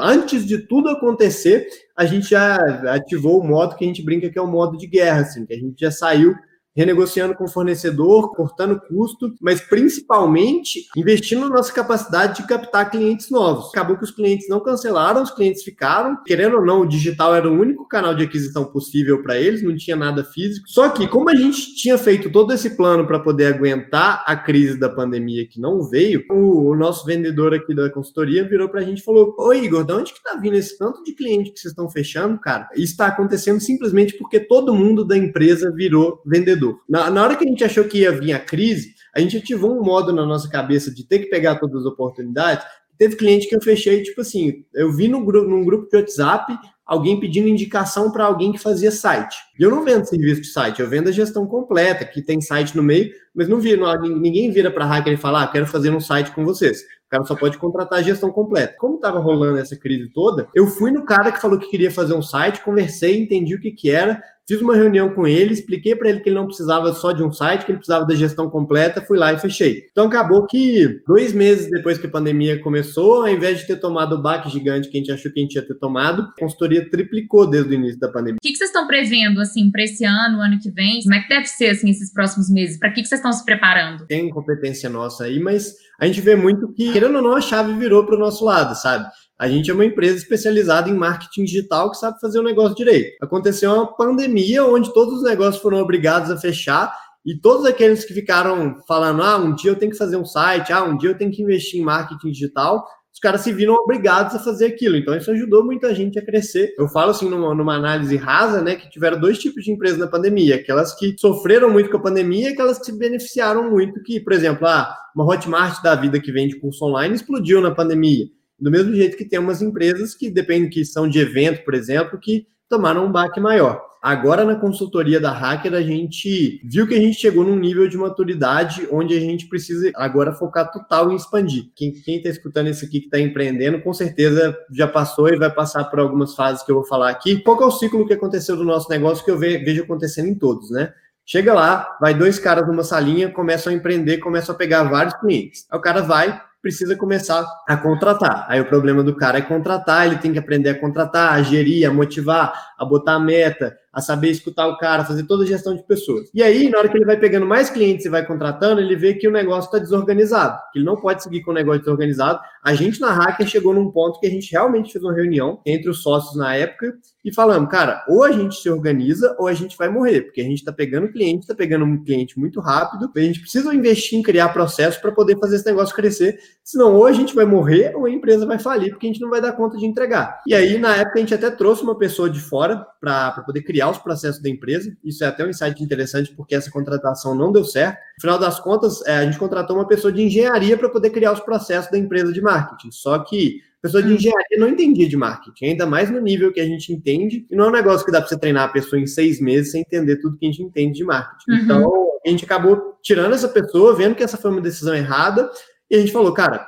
antes 0.00 0.46
de 0.46 0.58
tudo 0.58 0.88
acontecer, 0.88 1.66
a 1.96 2.04
gente 2.04 2.30
já 2.30 2.56
ativou 2.94 3.40
o 3.40 3.44
modo 3.44 3.74
que 3.74 3.84
a 3.84 3.88
gente 3.88 4.04
brinca 4.04 4.30
que 4.30 4.38
é 4.38 4.42
o 4.42 4.46
modo 4.46 4.78
de 4.78 4.86
guerra, 4.86 5.22
assim, 5.22 5.44
que 5.44 5.52
a 5.52 5.58
gente 5.58 5.80
já 5.80 5.90
saiu 5.90 6.36
renegociando 6.78 7.34
com 7.34 7.42
o 7.42 7.48
fornecedor, 7.48 8.32
cortando 8.36 8.80
custo, 8.80 9.34
mas 9.40 9.60
principalmente 9.60 10.86
investindo 10.96 11.40
na 11.40 11.48
nossa 11.48 11.72
capacidade 11.72 12.40
de 12.40 12.46
captar 12.46 12.88
clientes 12.88 13.30
novos. 13.30 13.70
Acabou 13.70 13.96
que 13.96 14.04
os 14.04 14.12
clientes 14.12 14.48
não 14.48 14.60
cancelaram, 14.60 15.24
os 15.24 15.32
clientes 15.32 15.64
ficaram. 15.64 16.16
Querendo 16.24 16.58
ou 16.58 16.64
não, 16.64 16.82
o 16.82 16.88
digital 16.88 17.34
era 17.34 17.50
o 17.50 17.52
único 17.52 17.88
canal 17.88 18.14
de 18.14 18.22
aquisição 18.22 18.64
possível 18.64 19.20
para 19.24 19.36
eles, 19.36 19.60
não 19.60 19.74
tinha 19.74 19.96
nada 19.96 20.22
físico. 20.22 20.68
Só 20.68 20.88
que, 20.90 21.08
como 21.08 21.28
a 21.28 21.34
gente 21.34 21.74
tinha 21.74 21.98
feito 21.98 22.30
todo 22.30 22.52
esse 22.52 22.70
plano 22.76 23.04
para 23.08 23.18
poder 23.18 23.46
aguentar 23.46 24.22
a 24.24 24.36
crise 24.36 24.78
da 24.78 24.88
pandemia 24.88 25.48
que 25.48 25.60
não 25.60 25.82
veio, 25.82 26.22
o, 26.30 26.70
o 26.70 26.76
nosso 26.76 27.04
vendedor 27.04 27.52
aqui 27.54 27.74
da 27.74 27.90
consultoria 27.90 28.48
virou 28.48 28.68
para 28.68 28.82
a 28.82 28.84
gente 28.84 29.00
e 29.00 29.04
falou: 29.04 29.34
Ô 29.36 29.52
Igor, 29.52 29.84
de 29.84 29.92
onde 29.92 30.12
que 30.12 30.22
tá 30.22 30.36
vindo 30.36 30.54
esse 30.54 30.78
tanto 30.78 31.02
de 31.02 31.12
cliente 31.12 31.50
que 31.50 31.58
vocês 31.58 31.72
estão 31.72 31.90
fechando, 31.90 32.38
cara? 32.38 32.68
Isso 32.74 32.92
está 32.92 33.08
acontecendo 33.08 33.58
simplesmente 33.58 34.16
porque 34.16 34.38
todo 34.38 34.72
mundo 34.72 35.04
da 35.04 35.16
empresa 35.16 35.72
virou 35.74 36.22
vendedor. 36.24 36.67
Na, 36.88 37.10
na 37.10 37.22
hora 37.22 37.36
que 37.36 37.44
a 37.44 37.48
gente 37.48 37.64
achou 37.64 37.84
que 37.84 37.98
ia 37.98 38.12
vir 38.12 38.32
a 38.32 38.40
crise, 38.40 38.94
a 39.14 39.20
gente 39.20 39.36
ativou 39.36 39.78
um 39.78 39.82
modo 39.82 40.12
na 40.12 40.24
nossa 40.24 40.48
cabeça 40.48 40.92
de 40.92 41.04
ter 41.06 41.20
que 41.20 41.30
pegar 41.30 41.56
todas 41.56 41.80
as 41.80 41.86
oportunidades. 41.86 42.64
Teve 42.96 43.16
cliente 43.16 43.48
que 43.48 43.54
eu 43.54 43.62
fechei, 43.62 44.02
tipo 44.02 44.20
assim, 44.20 44.64
eu 44.74 44.92
vi 44.92 45.08
no 45.08 45.20
num 45.20 45.64
grupo 45.64 45.88
de 45.88 45.96
WhatsApp 45.96 46.58
alguém 46.84 47.20
pedindo 47.20 47.48
indicação 47.48 48.10
para 48.10 48.24
alguém 48.24 48.50
que 48.50 48.58
fazia 48.58 48.90
site. 48.90 49.36
E 49.58 49.62
eu 49.62 49.70
não 49.70 49.84
vendo 49.84 50.04
serviço 50.04 50.42
de 50.42 50.48
site, 50.48 50.80
eu 50.80 50.88
vendo 50.88 51.08
a 51.08 51.12
gestão 51.12 51.46
completa, 51.46 52.04
que 52.04 52.22
tem 52.22 52.40
site 52.40 52.76
no 52.76 52.82
meio, 52.82 53.12
mas 53.34 53.48
não 53.48 53.58
vi, 53.58 53.76
não, 53.76 53.92
ninguém 54.00 54.50
vira 54.50 54.70
para 54.70 54.84
hacker 54.84 55.12
e 55.12 55.16
fala, 55.16 55.42
ah, 55.42 55.46
quero 55.48 55.66
fazer 55.66 55.90
um 55.90 56.00
site 56.00 56.30
com 56.30 56.44
vocês. 56.44 56.80
O 56.80 57.10
cara 57.10 57.24
só 57.24 57.34
pode 57.34 57.58
contratar 57.58 57.98
a 57.98 58.02
gestão 58.02 58.30
completa. 58.30 58.74
Como 58.78 58.96
estava 58.96 59.18
rolando 59.18 59.58
essa 59.58 59.76
crise 59.76 60.10
toda, 60.12 60.48
eu 60.54 60.66
fui 60.66 60.90
no 60.90 61.04
cara 61.04 61.32
que 61.32 61.40
falou 61.40 61.58
que 61.58 61.70
queria 61.70 61.90
fazer 61.90 62.14
um 62.14 62.22
site, 62.22 62.62
conversei, 62.62 63.18
entendi 63.18 63.54
o 63.54 63.60
que, 63.60 63.72
que 63.72 63.90
era, 63.90 64.22
Fiz 64.48 64.62
uma 64.62 64.74
reunião 64.74 65.10
com 65.10 65.26
ele, 65.26 65.52
expliquei 65.52 65.94
para 65.94 66.08
ele 66.08 66.20
que 66.20 66.30
ele 66.30 66.36
não 66.36 66.46
precisava 66.46 66.90
só 66.94 67.12
de 67.12 67.22
um 67.22 67.30
site, 67.30 67.66
que 67.66 67.70
ele 67.70 67.76
precisava 67.76 68.06
da 68.06 68.14
gestão 68.14 68.48
completa, 68.48 69.02
fui 69.02 69.18
lá 69.18 69.30
e 69.30 69.38
fechei. 69.38 69.84
Então 69.92 70.06
acabou 70.06 70.46
que 70.46 71.02
dois 71.06 71.34
meses 71.34 71.70
depois 71.70 71.98
que 71.98 72.06
a 72.06 72.10
pandemia 72.10 72.58
começou, 72.58 73.20
ao 73.20 73.28
invés 73.28 73.58
de 73.58 73.66
ter 73.66 73.76
tomado 73.76 74.14
o 74.14 74.22
baque 74.22 74.48
gigante 74.48 74.88
que 74.88 74.96
a 74.96 75.00
gente 75.00 75.12
achou 75.12 75.30
que 75.30 75.38
a 75.38 75.42
gente 75.42 75.56
ia 75.56 75.66
ter 75.66 75.74
tomado, 75.74 76.22
a 76.22 76.40
consultoria 76.40 76.88
triplicou 76.88 77.46
desde 77.46 77.72
o 77.72 77.74
início 77.74 78.00
da 78.00 78.08
pandemia. 78.08 78.38
O 78.38 78.40
que, 78.40 78.52
que 78.52 78.56
vocês 78.56 78.70
estão 78.70 78.86
prevendo 78.86 79.38
assim 79.48 79.70
para 79.70 79.82
esse 79.82 80.04
ano, 80.04 80.40
ano 80.40 80.58
que 80.60 80.70
vem? 80.70 81.00
Como 81.02 81.14
é 81.14 81.20
que 81.20 81.28
deve 81.28 81.46
ser 81.46 81.70
assim 81.70 81.90
esses 81.90 82.12
próximos 82.12 82.50
meses? 82.50 82.78
Para 82.78 82.92
que, 82.92 83.02
que 83.02 83.08
vocês 83.08 83.18
estão 83.18 83.32
se 83.32 83.44
preparando? 83.44 84.06
Tem 84.06 84.28
competência 84.30 84.88
nossa 84.88 85.24
aí, 85.24 85.40
mas 85.40 85.74
a 85.98 86.06
gente 86.06 86.20
vê 86.20 86.36
muito 86.36 86.72
que, 86.72 86.92
querendo 86.92 87.16
ou 87.16 87.22
não, 87.22 87.34
a 87.34 87.40
chave 87.40 87.72
virou 87.74 88.04
para 88.04 88.16
o 88.16 88.18
nosso 88.18 88.44
lado, 88.44 88.74
sabe? 88.74 89.06
A 89.38 89.48
gente 89.48 89.70
é 89.70 89.74
uma 89.74 89.84
empresa 89.84 90.16
especializada 90.16 90.90
em 90.90 90.94
marketing 90.94 91.44
digital 91.44 91.90
que 91.90 91.96
sabe 91.96 92.20
fazer 92.20 92.40
o 92.40 92.44
negócio 92.44 92.76
direito. 92.76 93.16
Aconteceu 93.22 93.72
uma 93.72 93.96
pandemia 93.96 94.64
onde 94.64 94.92
todos 94.92 95.18
os 95.18 95.24
negócios 95.24 95.62
foram 95.62 95.78
obrigados 95.78 96.30
a 96.30 96.36
fechar 96.36 96.92
e 97.24 97.38
todos 97.38 97.66
aqueles 97.66 98.04
que 98.04 98.14
ficaram 98.14 98.76
falando, 98.86 99.22
ah, 99.22 99.36
um 99.36 99.54
dia 99.54 99.70
eu 99.70 99.76
tenho 99.76 99.92
que 99.92 99.98
fazer 99.98 100.16
um 100.16 100.24
site, 100.24 100.72
ah, 100.72 100.82
um 100.82 100.96
dia 100.96 101.10
eu 101.10 101.18
tenho 101.18 101.30
que 101.30 101.42
investir 101.42 101.80
em 101.80 101.84
marketing 101.84 102.30
digital, 102.30 102.86
os 103.18 103.20
caras 103.20 103.40
se 103.40 103.52
viram 103.52 103.74
obrigados 103.74 104.36
a 104.36 104.38
fazer 104.38 104.66
aquilo. 104.66 104.96
Então, 104.96 105.16
isso 105.16 105.28
ajudou 105.32 105.64
muita 105.64 105.92
gente 105.92 106.20
a 106.20 106.24
crescer. 106.24 106.72
Eu 106.78 106.86
falo 106.88 107.10
assim, 107.10 107.28
numa, 107.28 107.52
numa, 107.52 107.74
análise 107.74 108.16
rasa, 108.16 108.62
né, 108.62 108.76
que 108.76 108.88
tiveram 108.88 109.18
dois 109.18 109.40
tipos 109.40 109.64
de 109.64 109.72
empresas 109.72 109.98
na 109.98 110.06
pandemia: 110.06 110.54
aquelas 110.54 110.94
que 110.94 111.16
sofreram 111.18 111.68
muito 111.68 111.90
com 111.90 111.96
a 111.96 112.00
pandemia 112.00 112.50
e 112.50 112.52
aquelas 112.52 112.78
que 112.78 112.86
se 112.86 112.96
beneficiaram 112.96 113.68
muito. 113.68 114.00
Que, 114.04 114.20
por 114.20 114.32
exemplo, 114.32 114.68
ah, 114.68 114.96
uma 115.16 115.26
Hotmart 115.26 115.82
da 115.82 115.96
vida 115.96 116.20
que 116.20 116.30
vende 116.30 116.60
curso 116.60 116.84
online 116.84 117.16
explodiu 117.16 117.60
na 117.60 117.72
pandemia. 117.72 118.26
Do 118.56 118.70
mesmo 118.70 118.94
jeito 118.94 119.16
que 119.16 119.24
tem 119.24 119.40
umas 119.40 119.60
empresas 119.60 120.14
que 120.14 120.30
dependem 120.30 120.70
que 120.70 120.84
são 120.84 121.08
de 121.08 121.18
evento, 121.18 121.64
por 121.64 121.74
exemplo, 121.74 122.20
que 122.20 122.46
tomaram 122.68 123.06
um 123.06 123.12
baque 123.12 123.40
maior. 123.40 123.88
Agora, 124.00 124.44
na 124.44 124.54
consultoria 124.54 125.18
da 125.18 125.32
Hacker, 125.32 125.74
a 125.74 125.82
gente 125.82 126.60
viu 126.64 126.86
que 126.86 126.94
a 126.94 127.00
gente 127.00 127.18
chegou 127.18 127.44
num 127.44 127.56
nível 127.56 127.88
de 127.88 127.96
maturidade 127.96 128.86
onde 128.92 129.16
a 129.16 129.20
gente 129.20 129.48
precisa 129.48 129.90
agora 129.96 130.32
focar 130.32 130.70
total 130.70 131.10
em 131.10 131.16
expandir. 131.16 131.64
Quem 131.74 131.92
está 132.06 132.28
escutando 132.28 132.68
isso 132.68 132.84
aqui 132.84 133.00
que 133.00 133.06
está 133.06 133.18
empreendendo, 133.18 133.82
com 133.82 133.92
certeza 133.92 134.56
já 134.70 134.86
passou 134.86 135.28
e 135.28 135.36
vai 135.36 135.52
passar 135.52 135.84
por 135.84 135.98
algumas 135.98 136.36
fases 136.36 136.62
que 136.62 136.70
eu 136.70 136.76
vou 136.76 136.84
falar 136.84 137.10
aqui. 137.10 137.42
Qual 137.42 137.60
é 137.60 137.66
o 137.66 137.72
ciclo 137.72 138.06
que 138.06 138.14
aconteceu 138.14 138.56
do 138.56 138.64
nosso 138.64 138.88
negócio 138.88 139.24
que 139.24 139.30
eu 139.32 139.38
vejo 139.38 139.82
acontecendo 139.82 140.28
em 140.28 140.34
todos, 140.34 140.70
né? 140.70 140.92
Chega 141.26 141.52
lá, 141.52 141.98
vai 142.00 142.14
dois 142.14 142.38
caras 142.38 142.66
numa 142.66 142.84
salinha, 142.84 143.30
começam 143.30 143.70
a 143.72 143.76
empreender, 143.76 144.18
começam 144.18 144.54
a 144.54 144.58
pegar 144.58 144.84
vários 144.84 145.14
clientes. 145.14 145.66
Aí 145.70 145.78
o 145.78 145.82
cara 145.82 146.00
vai, 146.00 146.40
precisa 146.60 146.96
começar 146.96 147.46
a 147.66 147.76
contratar. 147.76 148.46
Aí 148.48 148.60
o 148.60 148.68
problema 148.68 149.02
do 149.02 149.14
cara 149.16 149.38
é 149.38 149.42
contratar, 149.42 150.06
ele 150.06 150.18
tem 150.18 150.32
que 150.32 150.38
aprender 150.38 150.70
a 150.70 150.78
contratar, 150.78 151.34
a 151.34 151.42
gerir, 151.42 151.88
a 151.88 151.92
motivar, 151.92 152.52
a 152.78 152.84
botar 152.84 153.14
a 153.14 153.20
meta, 153.20 153.76
a 153.92 154.00
saber 154.00 154.30
escutar 154.30 154.66
o 154.66 154.76
cara, 154.76 155.04
fazer 155.04 155.24
toda 155.24 155.44
a 155.44 155.46
gestão 155.46 155.74
de 155.74 155.82
pessoas. 155.82 156.28
E 156.34 156.42
aí, 156.42 156.68
na 156.68 156.78
hora 156.78 156.88
que 156.88 156.96
ele 156.96 157.04
vai 157.04 157.16
pegando 157.16 157.46
mais 157.46 157.70
clientes 157.70 158.04
e 158.04 158.08
vai 158.08 158.24
contratando, 158.24 158.80
ele 158.80 158.96
vê 158.96 159.14
que 159.14 159.26
o 159.26 159.32
negócio 159.32 159.68
está 159.68 159.78
desorganizado, 159.78 160.58
que 160.72 160.78
ele 160.78 160.86
não 160.86 160.96
pode 160.96 161.22
seguir 161.22 161.42
com 161.42 161.50
o 161.50 161.54
negócio 161.54 161.80
desorganizado. 161.80 162.40
A 162.62 162.74
gente 162.74 163.00
na 163.00 163.12
Hacker 163.12 163.46
chegou 163.46 163.72
num 163.72 163.90
ponto 163.90 164.20
que 164.20 164.26
a 164.26 164.30
gente 164.30 164.50
realmente 164.52 164.92
fez 164.92 165.02
uma 165.02 165.14
reunião 165.14 165.60
entre 165.64 165.88
os 165.90 166.02
sócios 166.02 166.36
na 166.36 166.54
época 166.54 166.94
e 167.24 167.34
falamos, 167.34 167.70
cara, 167.70 168.04
ou 168.08 168.22
a 168.22 168.30
gente 168.30 168.56
se 168.56 168.70
organiza 168.70 169.36
ou 169.38 169.46
a 169.48 169.54
gente 169.54 169.76
vai 169.76 169.88
morrer, 169.88 170.22
porque 170.22 170.40
a 170.40 170.44
gente 170.44 170.58
está 170.58 170.72
pegando 170.72 171.10
cliente, 171.10 171.40
está 171.40 171.54
pegando 171.54 171.84
um 171.84 172.02
cliente 172.02 172.38
muito 172.38 172.60
rápido, 172.60 173.10
a 173.14 173.20
gente 173.20 173.40
precisa 173.40 173.74
investir 173.74 174.18
em 174.18 174.22
criar 174.22 174.48
processos 174.50 175.00
para 175.00 175.12
poder 175.12 175.38
fazer 175.38 175.56
esse 175.56 175.66
negócio 175.66 175.94
crescer, 175.94 176.38
senão 176.62 176.94
ou 176.94 177.06
a 177.06 177.12
gente 177.12 177.34
vai 177.34 177.44
morrer 177.44 177.94
ou 177.96 178.06
a 178.06 178.10
empresa 178.10 178.46
vai 178.46 178.58
falir, 178.58 178.90
porque 178.90 179.06
a 179.06 179.10
gente 179.10 179.20
não 179.20 179.30
vai 179.30 179.40
dar 179.40 179.52
conta 179.52 179.76
de 179.76 179.86
entregar. 179.86 180.40
E 180.46 180.54
aí, 180.54 180.78
na 180.78 180.96
época, 180.96 181.18
a 181.18 181.20
gente 181.20 181.34
até 181.34 181.50
trouxe 181.50 181.82
uma 181.82 181.98
pessoa 181.98 182.28
de 182.28 182.40
fora 182.40 182.86
para 183.00 183.30
poder 183.46 183.62
criar 183.62 183.77
os 183.86 183.98
processos 183.98 184.42
da 184.42 184.48
empresa. 184.48 184.92
Isso 185.04 185.22
é 185.22 185.26
até 185.28 185.44
um 185.44 185.50
insight 185.50 185.82
interessante, 185.82 186.34
porque 186.34 186.54
essa 186.54 186.70
contratação 186.70 187.34
não 187.34 187.52
deu 187.52 187.64
certo. 187.64 187.98
No 188.16 188.20
final 188.20 188.38
das 188.38 188.58
contas, 188.58 189.06
é, 189.06 189.18
a 189.18 189.24
gente 189.24 189.38
contratou 189.38 189.76
uma 189.76 189.86
pessoa 189.86 190.12
de 190.12 190.22
engenharia 190.22 190.76
para 190.76 190.88
poder 190.88 191.10
criar 191.10 191.32
os 191.32 191.40
processos 191.40 191.90
da 191.90 191.98
empresa 191.98 192.32
de 192.32 192.40
marketing. 192.40 192.90
Só 192.90 193.18
que 193.20 193.60
a 193.78 193.82
pessoa 193.82 194.02
de 194.02 194.12
hum. 194.12 194.16
engenharia 194.16 194.58
não 194.58 194.68
entendia 194.68 195.08
de 195.08 195.16
marketing, 195.16 195.66
ainda 195.66 195.86
mais 195.86 196.10
no 196.10 196.20
nível 196.20 196.52
que 196.52 196.60
a 196.60 196.66
gente 196.66 196.92
entende. 196.92 197.46
E 197.48 197.54
não 197.54 197.66
é 197.66 197.68
um 197.68 197.72
negócio 197.72 198.04
que 198.04 198.10
dá 198.10 198.20
para 198.20 198.28
você 198.28 198.38
treinar 198.38 198.64
a 198.64 198.72
pessoa 198.72 199.00
em 199.00 199.06
seis 199.06 199.40
meses 199.40 199.70
sem 199.70 199.82
entender 199.82 200.16
tudo 200.16 200.36
que 200.36 200.46
a 200.46 200.50
gente 200.50 200.62
entende 200.62 200.98
de 200.98 201.04
marketing. 201.04 201.50
Uhum. 201.50 201.58
Então, 201.58 202.08
a 202.26 202.28
gente 202.28 202.44
acabou 202.44 202.98
tirando 203.02 203.34
essa 203.34 203.48
pessoa, 203.48 203.94
vendo 203.94 204.14
que 204.14 204.24
essa 204.24 204.36
foi 204.36 204.50
uma 204.50 204.60
decisão 204.60 204.94
errada, 204.94 205.48
e 205.90 205.94
a 205.94 206.00
gente 206.00 206.12
falou, 206.12 206.32
cara, 206.34 206.66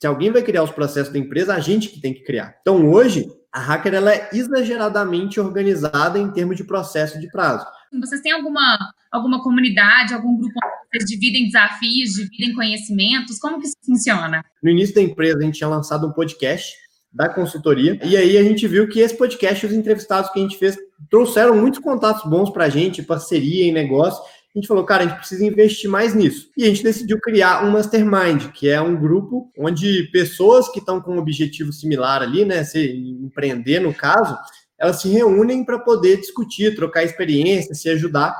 se 0.00 0.06
alguém 0.06 0.30
vai 0.30 0.42
criar 0.42 0.62
os 0.62 0.70
processos 0.70 1.12
da 1.12 1.18
empresa, 1.18 1.54
a 1.54 1.60
gente 1.60 1.88
que 1.88 2.00
tem 2.00 2.12
que 2.12 2.22
criar. 2.22 2.56
Então, 2.60 2.90
hoje, 2.90 3.28
a 3.56 3.60
Hacker 3.60 3.94
ela 3.94 4.14
é 4.14 4.28
exageradamente 4.34 5.40
organizada 5.40 6.18
em 6.18 6.30
termos 6.30 6.58
de 6.58 6.64
processo 6.64 7.18
de 7.18 7.26
prazo. 7.30 7.64
Vocês 7.98 8.20
têm 8.20 8.32
alguma, 8.32 8.76
alguma 9.10 9.42
comunidade, 9.42 10.12
algum 10.12 10.36
grupo 10.36 10.52
onde 10.62 10.74
vocês 10.90 11.08
dividem 11.08 11.46
desafios, 11.46 12.16
dividem 12.16 12.54
conhecimentos? 12.54 13.38
Como 13.38 13.58
que 13.58 13.66
isso 13.66 13.76
funciona? 13.82 14.44
No 14.62 14.68
início 14.68 14.94
da 14.94 15.00
empresa, 15.00 15.38
a 15.38 15.42
gente 15.42 15.56
tinha 15.56 15.70
lançado 15.70 16.06
um 16.06 16.12
podcast 16.12 16.74
da 17.10 17.30
consultoria, 17.30 17.98
e 18.04 18.14
aí 18.14 18.36
a 18.36 18.42
gente 18.42 18.68
viu 18.68 18.86
que 18.90 19.00
esse 19.00 19.16
podcast, 19.16 19.64
os 19.64 19.72
entrevistados 19.72 20.30
que 20.30 20.38
a 20.38 20.42
gente 20.42 20.58
fez, 20.58 20.76
trouxeram 21.08 21.56
muitos 21.56 21.80
contatos 21.80 22.28
bons 22.28 22.50
para 22.50 22.66
a 22.66 22.68
gente, 22.68 23.02
parceria 23.02 23.64
em 23.64 23.72
negócio, 23.72 24.22
a 24.56 24.58
gente 24.58 24.68
falou, 24.68 24.86
cara, 24.86 25.04
a 25.04 25.06
gente 25.06 25.18
precisa 25.18 25.44
investir 25.44 25.88
mais 25.88 26.14
nisso. 26.14 26.50
E 26.56 26.64
a 26.64 26.66
gente 26.68 26.82
decidiu 26.82 27.20
criar 27.20 27.62
um 27.62 27.70
Mastermind, 27.72 28.52
que 28.54 28.70
é 28.70 28.80
um 28.80 28.98
grupo 28.98 29.52
onde 29.58 30.04
pessoas 30.10 30.66
que 30.70 30.78
estão 30.78 30.98
com 30.98 31.16
um 31.16 31.18
objetivo 31.18 31.74
similar 31.74 32.22
ali, 32.22 32.42
né, 32.42 32.64
se 32.64 32.90
empreender 33.22 33.80
no 33.80 33.92
caso, 33.92 34.34
elas 34.78 35.02
se 35.02 35.10
reúnem 35.10 35.62
para 35.62 35.78
poder 35.78 36.16
discutir, 36.16 36.74
trocar 36.74 37.04
experiência, 37.04 37.74
se 37.74 37.90
ajudar. 37.90 38.34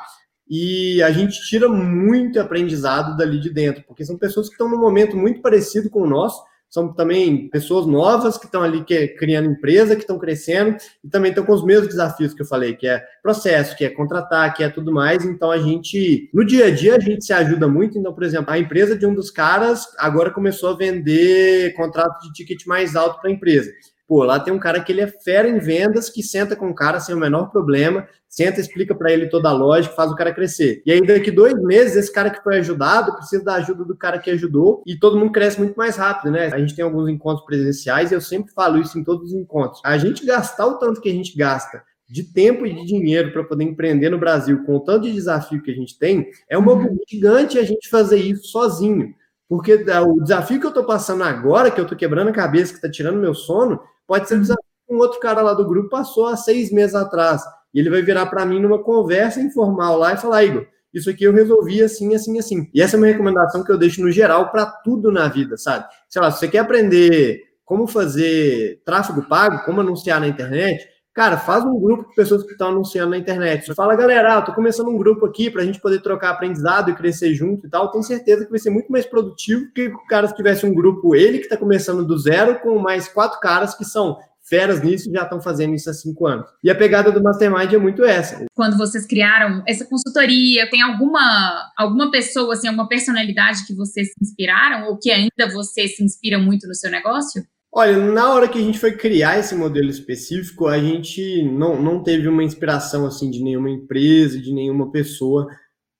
E 0.48 1.02
a 1.02 1.10
gente 1.10 1.38
tira 1.46 1.68
muito 1.68 2.40
aprendizado 2.40 3.14
dali 3.14 3.38
de 3.38 3.50
dentro, 3.50 3.84
porque 3.86 4.02
são 4.02 4.16
pessoas 4.16 4.48
que 4.48 4.54
estão 4.54 4.70
num 4.70 4.80
momento 4.80 5.18
muito 5.18 5.42
parecido 5.42 5.90
com 5.90 6.00
o 6.00 6.08
nosso, 6.08 6.42
são 6.68 6.92
também 6.92 7.48
pessoas 7.48 7.86
novas 7.86 8.36
que 8.36 8.46
estão 8.46 8.62
ali 8.62 8.84
que 8.84 9.08
criando 9.08 9.50
empresa, 9.50 9.94
que 9.94 10.02
estão 10.02 10.18
crescendo 10.18 10.76
e 11.02 11.08
também 11.08 11.30
estão 11.30 11.44
com 11.44 11.52
os 11.52 11.64
mesmos 11.64 11.88
desafios 11.88 12.34
que 12.34 12.42
eu 12.42 12.46
falei, 12.46 12.74
que 12.74 12.86
é 12.86 13.02
processo, 13.22 13.76
que 13.76 13.84
é 13.84 13.90
contratar, 13.90 14.52
que 14.54 14.62
é 14.62 14.68
tudo 14.68 14.92
mais. 14.92 15.24
Então 15.24 15.50
a 15.50 15.58
gente, 15.58 16.28
no 16.34 16.44
dia 16.44 16.66
a 16.66 16.70
dia, 16.70 16.96
a 16.96 17.00
gente 17.00 17.24
se 17.24 17.32
ajuda 17.32 17.68
muito. 17.68 17.98
Então, 17.98 18.12
por 18.12 18.24
exemplo, 18.24 18.52
a 18.52 18.58
empresa 18.58 18.96
de 18.96 19.06
um 19.06 19.14
dos 19.14 19.30
caras 19.30 19.86
agora 19.98 20.30
começou 20.30 20.70
a 20.70 20.76
vender 20.76 21.74
contrato 21.74 22.20
de 22.22 22.32
ticket 22.32 22.66
mais 22.66 22.96
alto 22.96 23.20
para 23.20 23.30
a 23.30 23.32
empresa. 23.32 23.72
Pô, 24.06 24.22
lá 24.22 24.38
tem 24.38 24.54
um 24.54 24.58
cara 24.58 24.80
que 24.80 24.92
ele 24.92 25.00
é 25.00 25.08
fera 25.08 25.48
em 25.48 25.58
vendas, 25.58 26.08
que 26.08 26.22
senta 26.22 26.54
com 26.54 26.68
o 26.68 26.74
cara 26.74 27.00
sem 27.00 27.14
o 27.14 27.18
menor 27.18 27.50
problema, 27.50 28.06
senta, 28.28 28.60
explica 28.60 28.94
para 28.94 29.12
ele 29.12 29.28
toda 29.28 29.48
a 29.48 29.52
lógica, 29.52 29.94
faz 29.94 30.12
o 30.12 30.14
cara 30.14 30.32
crescer. 30.32 30.80
E 30.86 30.92
aí, 30.92 31.00
daqui 31.04 31.30
dois 31.30 31.54
meses, 31.62 31.96
esse 31.96 32.12
cara 32.12 32.30
que 32.30 32.42
foi 32.42 32.58
ajudado 32.58 33.16
precisa 33.16 33.42
da 33.42 33.54
ajuda 33.54 33.84
do 33.84 33.96
cara 33.96 34.18
que 34.18 34.30
ajudou 34.30 34.82
e 34.86 34.96
todo 34.96 35.18
mundo 35.18 35.32
cresce 35.32 35.58
muito 35.58 35.74
mais 35.74 35.96
rápido, 35.96 36.30
né? 36.30 36.46
A 36.52 36.58
gente 36.58 36.74
tem 36.74 36.84
alguns 36.84 37.08
encontros 37.08 37.44
presenciais 37.44 38.12
e 38.12 38.14
eu 38.14 38.20
sempre 38.20 38.52
falo 38.52 38.78
isso 38.80 38.98
em 38.98 39.02
todos 39.02 39.32
os 39.32 39.34
encontros. 39.34 39.80
A 39.84 39.98
gente 39.98 40.24
gastar 40.24 40.66
o 40.66 40.78
tanto 40.78 41.00
que 41.00 41.08
a 41.08 41.12
gente 41.12 41.36
gasta 41.36 41.82
de 42.08 42.22
tempo 42.22 42.64
e 42.64 42.72
de 42.72 42.84
dinheiro 42.84 43.32
para 43.32 43.42
poder 43.42 43.64
empreender 43.64 44.10
no 44.10 44.18
Brasil, 44.18 44.64
com 44.64 44.76
o 44.76 44.80
tanto 44.80 45.02
de 45.02 45.12
desafio 45.12 45.60
que 45.60 45.72
a 45.72 45.74
gente 45.74 45.98
tem, 45.98 46.28
é 46.48 46.56
uma 46.56 46.72
uhum. 46.72 46.96
gigante 47.08 47.58
a 47.58 47.64
gente 47.64 47.88
fazer 47.88 48.18
isso 48.18 48.44
sozinho. 48.44 49.12
Porque 49.48 49.74
o 49.74 50.20
desafio 50.22 50.58
que 50.58 50.66
eu 50.66 50.70
estou 50.70 50.84
passando 50.84 51.22
agora, 51.22 51.70
que 51.70 51.80
eu 51.80 51.84
estou 51.84 51.98
quebrando 51.98 52.28
a 52.28 52.32
cabeça, 52.32 52.72
que 52.72 52.78
está 52.78 52.90
tirando 52.90 53.20
meu 53.20 53.34
sono, 53.34 53.80
Pode 54.06 54.28
ser 54.28 54.40
um 54.88 54.98
outro 54.98 55.18
cara 55.20 55.42
lá 55.42 55.52
do 55.52 55.66
grupo 55.66 55.88
passou 55.88 56.26
há 56.26 56.36
seis 56.36 56.70
meses 56.70 56.94
atrás. 56.94 57.42
E 57.74 57.80
ele 57.80 57.90
vai 57.90 58.02
virar 58.02 58.26
para 58.26 58.46
mim 58.46 58.60
numa 58.60 58.82
conversa 58.82 59.40
informal 59.40 59.98
lá 59.98 60.14
e 60.14 60.16
falar, 60.16 60.44
Igor, 60.44 60.66
isso 60.94 61.10
aqui 61.10 61.24
eu 61.24 61.32
resolvi 61.32 61.82
assim, 61.82 62.14
assim, 62.14 62.38
assim. 62.38 62.70
E 62.72 62.80
essa 62.80 62.96
é 62.96 62.98
uma 62.98 63.06
recomendação 63.06 63.62
que 63.62 63.70
eu 63.70 63.76
deixo 63.76 64.00
no 64.00 64.10
geral 64.10 64.50
para 64.50 64.64
tudo 64.64 65.12
na 65.12 65.28
vida, 65.28 65.56
sabe? 65.56 65.84
Sei 66.08 66.22
lá, 66.22 66.30
se 66.30 66.38
você 66.38 66.48
quer 66.48 66.60
aprender 66.60 67.42
como 67.64 67.86
fazer 67.86 68.80
tráfego 68.84 69.28
pago, 69.28 69.64
como 69.64 69.80
anunciar 69.80 70.20
na 70.20 70.28
internet, 70.28 70.88
Cara, 71.16 71.38
faz 71.38 71.64
um 71.64 71.80
grupo 71.80 72.04
com 72.04 72.14
pessoas 72.14 72.42
que 72.42 72.52
estão 72.52 72.68
anunciando 72.68 73.12
na 73.12 73.16
internet. 73.16 73.74
Fala, 73.74 73.96
galera, 73.96 74.36
ah, 74.36 74.42
tô 74.42 74.52
começando 74.52 74.88
um 74.88 74.98
grupo 74.98 75.24
aqui 75.24 75.50
para 75.50 75.62
a 75.62 75.64
gente 75.64 75.80
poder 75.80 76.02
trocar 76.02 76.28
aprendizado 76.28 76.90
e 76.90 76.94
crescer 76.94 77.32
junto 77.32 77.66
e 77.66 77.70
tal. 77.70 77.90
Tenho 77.90 78.04
certeza 78.04 78.44
que 78.44 78.50
vai 78.50 78.58
ser 78.58 78.68
muito 78.68 78.92
mais 78.92 79.06
produtivo 79.06 79.64
que 79.74 79.88
o 79.88 80.06
cara 80.08 80.28
se 80.28 80.36
tivesse 80.36 80.66
um 80.66 80.74
grupo, 80.74 81.16
ele 81.16 81.38
que 81.38 81.44
está 81.44 81.56
começando 81.56 82.04
do 82.04 82.18
zero, 82.18 82.60
com 82.60 82.78
mais 82.78 83.08
quatro 83.08 83.40
caras 83.40 83.74
que 83.74 83.82
são 83.82 84.18
feras 84.46 84.82
nisso 84.82 85.10
já 85.10 85.22
estão 85.22 85.40
fazendo 85.40 85.74
isso 85.74 85.88
há 85.88 85.94
cinco 85.94 86.26
anos. 86.26 86.46
E 86.62 86.70
a 86.70 86.74
pegada 86.74 87.10
do 87.10 87.22
Mastermind 87.22 87.72
é 87.72 87.78
muito 87.78 88.04
essa. 88.04 88.44
Quando 88.54 88.76
vocês 88.76 89.06
criaram 89.06 89.62
essa 89.66 89.86
consultoria, 89.86 90.68
tem 90.70 90.82
alguma, 90.82 91.72
alguma 91.78 92.10
pessoa, 92.10 92.52
assim, 92.52 92.68
alguma 92.68 92.88
personalidade 92.88 93.66
que 93.66 93.74
vocês 93.74 94.08
se 94.08 94.14
inspiraram 94.22 94.88
ou 94.88 94.98
que 94.98 95.10
ainda 95.10 95.50
você 95.50 95.88
se 95.88 96.04
inspira 96.04 96.38
muito 96.38 96.68
no 96.68 96.74
seu 96.74 96.90
negócio? 96.90 97.42
Olha, 97.78 97.98
na 97.98 98.32
hora 98.32 98.48
que 98.48 98.56
a 98.56 98.62
gente 98.62 98.78
foi 98.78 98.92
criar 98.92 99.38
esse 99.38 99.54
modelo 99.54 99.90
específico, 99.90 100.66
a 100.66 100.78
gente 100.78 101.42
não, 101.42 101.78
não 101.78 102.02
teve 102.02 102.26
uma 102.26 102.42
inspiração 102.42 103.04
assim 103.04 103.30
de 103.30 103.42
nenhuma 103.42 103.68
empresa, 103.68 104.40
de 104.40 104.50
nenhuma 104.50 104.90
pessoa 104.90 105.46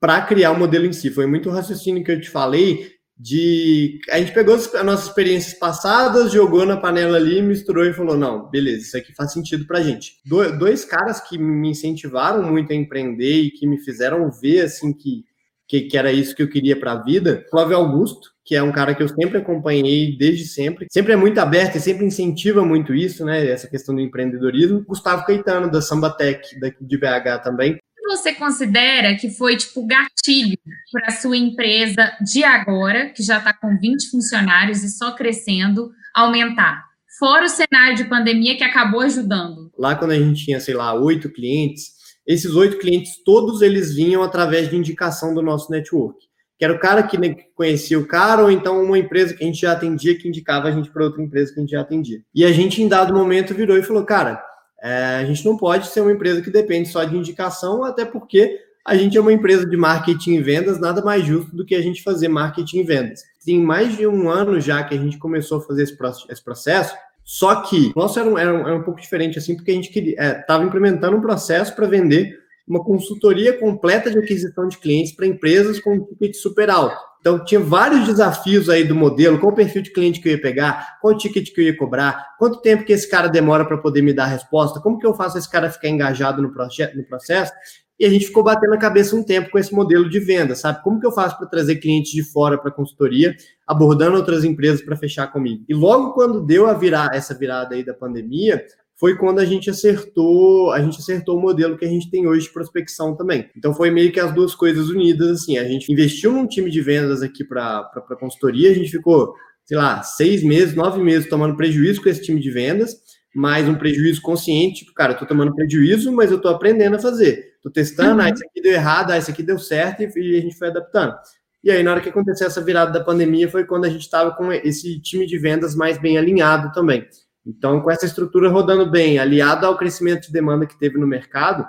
para 0.01 0.23
criar 0.23 0.53
o 0.53 0.59
modelo 0.59 0.87
em 0.87 0.93
si. 0.95 1.11
Foi 1.11 1.27
muito 1.27 1.51
raciocínio 1.51 2.03
que 2.03 2.11
eu 2.11 2.19
te 2.19 2.31
falei 2.31 2.93
de 3.15 4.01
a 4.11 4.19
gente 4.19 4.33
pegou 4.33 4.55
as 4.55 4.73
nossas 4.85 5.09
experiências 5.09 5.53
passadas, 5.59 6.33
jogou 6.33 6.65
na 6.65 6.79
panela 6.79 7.19
ali, 7.19 7.43
misturou 7.43 7.85
e 7.85 7.93
falou: 7.93 8.17
não, 8.17 8.49
beleza, 8.49 8.79
isso 8.79 8.97
aqui 8.97 9.15
faz 9.15 9.35
sentido 9.35 9.67
para 9.67 9.83
gente. 9.83 10.13
Do, 10.25 10.59
dois 10.59 10.83
caras 10.83 11.21
que 11.21 11.37
me 11.37 11.69
incentivaram 11.69 12.43
muito 12.43 12.73
a 12.73 12.75
empreender 12.75 13.43
e 13.43 13.51
que 13.51 13.67
me 13.67 13.77
fizeram 13.77 14.31
ver 14.31 14.63
assim 14.63 14.95
que, 14.95 15.27
que, 15.69 15.83
que 15.83 15.97
era 15.97 16.13
isso 16.13 16.35
que 16.35 16.43
eu 16.43 16.49
queria 16.49 16.79
para 16.79 16.93
a 16.93 17.03
vida, 17.03 17.45
Flávio 17.51 17.77
Augusto, 17.77 18.31
que 18.45 18.55
é 18.55 18.63
um 18.63 18.71
cara 18.71 18.95
que 18.95 19.03
eu 19.03 19.09
sempre 19.09 19.39
acompanhei 19.39 20.17
desde 20.17 20.45
sempre. 20.45 20.87
Sempre 20.91 21.13
é 21.13 21.17
muito 21.17 21.39
aberto 21.39 21.77
e 21.77 21.81
sempre 21.81 22.07
incentiva 22.07 22.65
muito 22.65 22.95
isso, 22.95 23.25
né? 23.25 23.45
Essa 23.51 23.69
questão 23.69 23.95
do 23.95 24.01
empreendedorismo. 24.01 24.85
Gustavo 24.85 25.27
Caetano, 25.27 25.71
da 25.71 25.83
Sambatec, 25.83 26.61
daqui 26.61 26.85
de 26.85 26.97
BH 26.97 27.43
também. 27.43 27.77
Você 28.09 28.33
considera 28.35 29.17
que 29.17 29.29
foi 29.31 29.57
tipo 29.57 29.85
gatilho 29.85 30.57
para 30.93 31.09
a 31.09 31.11
sua 31.11 31.37
empresa 31.37 32.13
de 32.25 32.45
agora, 32.45 33.09
que 33.09 33.21
já 33.21 33.39
está 33.39 33.53
com 33.53 33.77
20 33.77 34.11
funcionários 34.11 34.85
e 34.85 34.91
só 34.91 35.11
crescendo, 35.11 35.91
aumentar? 36.15 36.85
Fora 37.19 37.47
o 37.47 37.49
cenário 37.49 37.97
de 37.97 38.05
pandemia 38.05 38.57
que 38.57 38.63
acabou 38.63 39.01
ajudando. 39.01 39.73
Lá 39.77 39.97
quando 39.97 40.13
a 40.13 40.19
gente 40.19 40.45
tinha, 40.45 40.61
sei 40.61 40.75
lá, 40.75 40.95
oito 40.95 41.31
clientes, 41.31 41.96
esses 42.27 42.55
oito 42.55 42.79
clientes, 42.79 43.23
todos 43.25 43.63
eles 43.63 43.95
vinham 43.95 44.23
através 44.23 44.69
de 44.69 44.77
indicação 44.77 45.35
do 45.35 45.43
nosso 45.43 45.71
network 45.71 46.27
que 46.59 46.65
era 46.65 46.73
o 46.73 46.79
cara 46.79 47.03
que 47.03 47.19
conhecia 47.55 47.99
o 47.99 48.07
cara, 48.07 48.43
ou 48.43 48.51
então 48.51 48.83
uma 48.83 48.99
empresa 48.99 49.35
que 49.35 49.45
a 49.45 49.47
gente 49.47 49.61
já 49.61 49.73
atendia 49.73 50.17
que 50.17 50.27
indicava 50.27 50.69
a 50.69 50.71
gente 50.71 50.91
para 50.91 51.05
outra 51.05 51.23
empresa 51.23 51.53
que 51.53 51.61
a 51.61 51.63
gente 51.63 51.71
já 51.71 51.81
atendia. 51.83 52.23
E 52.35 52.45
a 52.45 52.53
gente, 52.53 52.83
em 52.83 52.89
dado 52.89 53.15
momento, 53.15 53.55
virou 53.55 53.77
e 53.77 53.83
falou: 53.83 54.05
cara, 54.05 54.43
é, 54.83 55.19
a 55.21 55.25
gente 55.25 55.45
não 55.45 55.57
pode 55.57 55.89
ser 55.89 56.01
uma 56.01 56.13
empresa 56.13 56.41
que 56.41 56.51
depende 56.51 56.89
só 56.89 57.05
de 57.05 57.17
indicação, 57.17 57.85
até 57.85 58.05
porque 58.05 58.59
a 58.87 58.97
gente 58.97 59.19
é 59.19 59.21
uma 59.21 59.33
empresa 59.33 59.67
de 59.67 59.77
marketing 59.77 60.35
e 60.35 60.43
vendas, 60.43 60.81
nada 60.81 61.03
mais 61.03 61.25
justo 61.25 61.55
do 61.55 61.65
que 61.65 61.75
a 61.75 61.83
gente 61.83 62.03
fazer 62.03 62.29
marketing 62.29 62.79
e 62.79 62.85
vendas. 62.85 63.21
Tem 63.45 63.61
mais 63.61 63.97
de 63.97 64.07
um 64.07 64.31
ano 64.31 64.61
já 64.61 64.83
que 64.85 64.95
a 64.95 64.99
gente 64.99 65.19
começou 65.19 65.59
a 65.59 65.61
fazer 65.61 65.83
esse 65.83 66.45
processo, 66.45 66.95
só 67.27 67.63
que 67.63 67.93
o 67.97 67.99
nosso 67.99 68.21
era 68.21 68.31
um, 68.31 68.39
era 68.39 68.55
um, 68.55 68.61
era 68.61 68.77
um 68.77 68.85
pouco 68.85 69.01
diferente, 69.01 69.37
assim, 69.37 69.57
porque 69.57 69.73
a 69.73 69.75
gente 69.75 69.91
estava 69.99 70.63
é, 70.63 70.67
implementando 70.67 71.17
um 71.17 71.21
processo 71.21 71.75
para 71.75 71.89
vender 71.89 72.39
uma 72.69 72.85
consultoria 72.85 73.59
completa 73.59 74.09
de 74.09 74.19
aquisição 74.19 74.69
de 74.69 74.79
clientes 74.79 75.11
para 75.11 75.27
empresas 75.27 75.81
com 75.81 75.95
um 75.95 76.05
ticket 76.05 76.37
super 76.37 76.71
alto. 76.71 76.97
Então, 77.19 77.45
tinha 77.45 77.59
vários 77.59 78.07
desafios 78.07 78.69
aí 78.69 78.85
do 78.85 78.95
modelo, 78.95 79.41
qual 79.41 79.53
o 79.53 79.57
perfil 79.57 79.83
de 79.83 79.93
cliente 79.93 80.21
que 80.21 80.29
eu 80.29 80.35
ia 80.35 80.41
pegar, 80.41 80.99
qual 81.01 81.15
o 81.15 81.19
ticket 81.19 81.53
que 81.53 81.61
eu 81.61 81.65
ia 81.65 81.77
cobrar, 81.77 82.37
quanto 82.39 82.61
tempo 82.61 82.85
que 82.85 82.93
esse 82.93 83.11
cara 83.11 83.27
demora 83.27 83.65
para 83.65 83.79
poder 83.79 84.03
me 84.03 84.13
dar 84.13 84.25
a 84.25 84.29
resposta, 84.29 84.79
como 84.79 84.97
que 84.97 85.07
eu 85.07 85.13
faço 85.13 85.37
esse 85.37 85.51
cara 85.51 85.69
ficar 85.69 85.89
engajado 85.89 86.41
no, 86.41 86.49
no 86.49 87.05
processo. 87.09 87.53
E 87.99 88.05
a 88.05 88.11
gente 88.11 88.27
ficou 88.27 88.45
batendo 88.45 88.75
a 88.75 88.79
cabeça 88.79 89.17
um 89.17 89.25
tempo 89.25 89.51
com 89.51 89.59
esse 89.59 89.75
modelo 89.75 90.09
de 90.09 90.21
venda, 90.21 90.55
sabe? 90.55 90.83
Como 90.83 91.01
que 91.01 91.07
eu 91.07 91.13
faço 91.13 91.39
para 91.39 91.47
trazer 91.47 91.77
clientes 91.77 92.13
de 92.13 92.23
fora 92.23 92.59
para 92.59 92.71
a 92.71 92.75
consultoria, 92.75 93.35
abordando 93.67 94.17
outras 94.17 94.45
empresas 94.45 94.83
para 94.83 94.97
fechar 94.97 95.29
comigo? 95.29 95.65
E 95.69 95.75
logo 95.75 96.13
quando 96.13 96.45
deu 96.45 96.67
a 96.67 96.75
virar 96.75 97.15
essa 97.15 97.35
virada 97.35 97.75
aí 97.75 97.83
da 97.83 97.95
pandemia, 97.95 98.63
foi 98.99 99.17
quando 99.17 99.39
a 99.39 99.45
gente 99.45 99.69
acertou, 99.69 100.73
a 100.73 100.81
gente 100.81 100.99
acertou 100.99 101.39
o 101.39 101.41
modelo 101.41 101.77
que 101.77 101.85
a 101.85 101.89
gente 101.89 102.11
tem 102.11 102.27
hoje 102.27 102.47
de 102.47 102.53
prospecção 102.53 103.15
também. 103.15 103.49
Então 103.57 103.75
foi 103.75 103.91
meio 103.91 104.11
que 104.11 104.19
as 104.19 104.35
duas 104.35 104.55
coisas 104.55 104.89
unidas, 104.89 105.43
assim, 105.43 105.59
a 105.59 105.65
gente 105.65 105.93
investiu 105.93 106.33
num 106.33 106.47
time 106.47 106.71
de 106.71 106.81
vendas 106.81 107.23
aqui 107.23 107.45
para 107.45 107.91
a 107.95 108.17
consultoria, 108.19 108.71
a 108.71 108.75
gente 108.75 108.91
ficou, 108.91 109.35
sei 109.65 109.77
lá, 109.77 110.03
seis 110.03 110.43
meses, 110.43 110.75
nove 110.75 111.03
meses 111.03 111.29
tomando 111.29 111.57
prejuízo 111.57 112.03
com 112.03 112.09
esse 112.09 112.23
time 112.23 112.41
de 112.41 112.51
vendas, 112.51 112.97
mas 113.37 113.69
um 113.69 113.75
prejuízo 113.75 114.23
consciente, 114.23 114.77
tipo, 114.77 114.95
cara, 114.95 115.13
eu 115.13 115.19
tô 115.19 115.27
tomando 115.27 115.55
prejuízo, 115.55 116.11
mas 116.11 116.31
eu 116.31 116.41
tô 116.41 116.49
aprendendo 116.49 116.97
a 116.97 116.99
fazer. 116.99 117.59
Tô 117.63 117.71
testando, 117.71 118.23
uhum. 118.23 118.27
ah, 118.27 118.31
isso 118.31 118.43
aqui 118.43 118.63
deu 118.63 118.73
errado, 118.73 119.11
ah, 119.11 119.19
isso 119.19 119.31
aqui 119.31 119.43
deu 119.43 119.59
certo, 119.59 120.01
e 120.01 120.39
a 120.39 120.41
gente 120.41 120.57
foi 120.57 120.69
adaptando. 120.69 121.15
E 121.63 121.71
aí, 121.71 121.83
na 121.83 121.91
hora 121.91 122.01
que 122.01 122.09
aconteceu 122.09 122.47
essa 122.47 122.63
virada 122.63 122.93
da 122.93 123.05
pandemia, 123.05 123.47
foi 123.47 123.67
quando 123.67 123.85
a 123.85 123.91
gente 123.91 124.01
estava 124.01 124.31
com 124.31 124.51
esse 124.51 124.99
time 125.03 125.27
de 125.27 125.37
vendas 125.37 125.75
mais 125.75 125.99
bem 125.99 126.17
alinhado 126.17 126.73
também. 126.73 127.07
Então, 127.45 127.83
com 127.83 127.91
essa 127.91 128.07
estrutura 128.07 128.49
rodando 128.49 128.91
bem, 128.91 129.19
aliado 129.19 129.67
ao 129.67 129.77
crescimento 129.77 130.29
de 130.29 130.33
demanda 130.33 130.65
que 130.65 130.79
teve 130.79 130.97
no 130.97 131.07
mercado, 131.07 131.67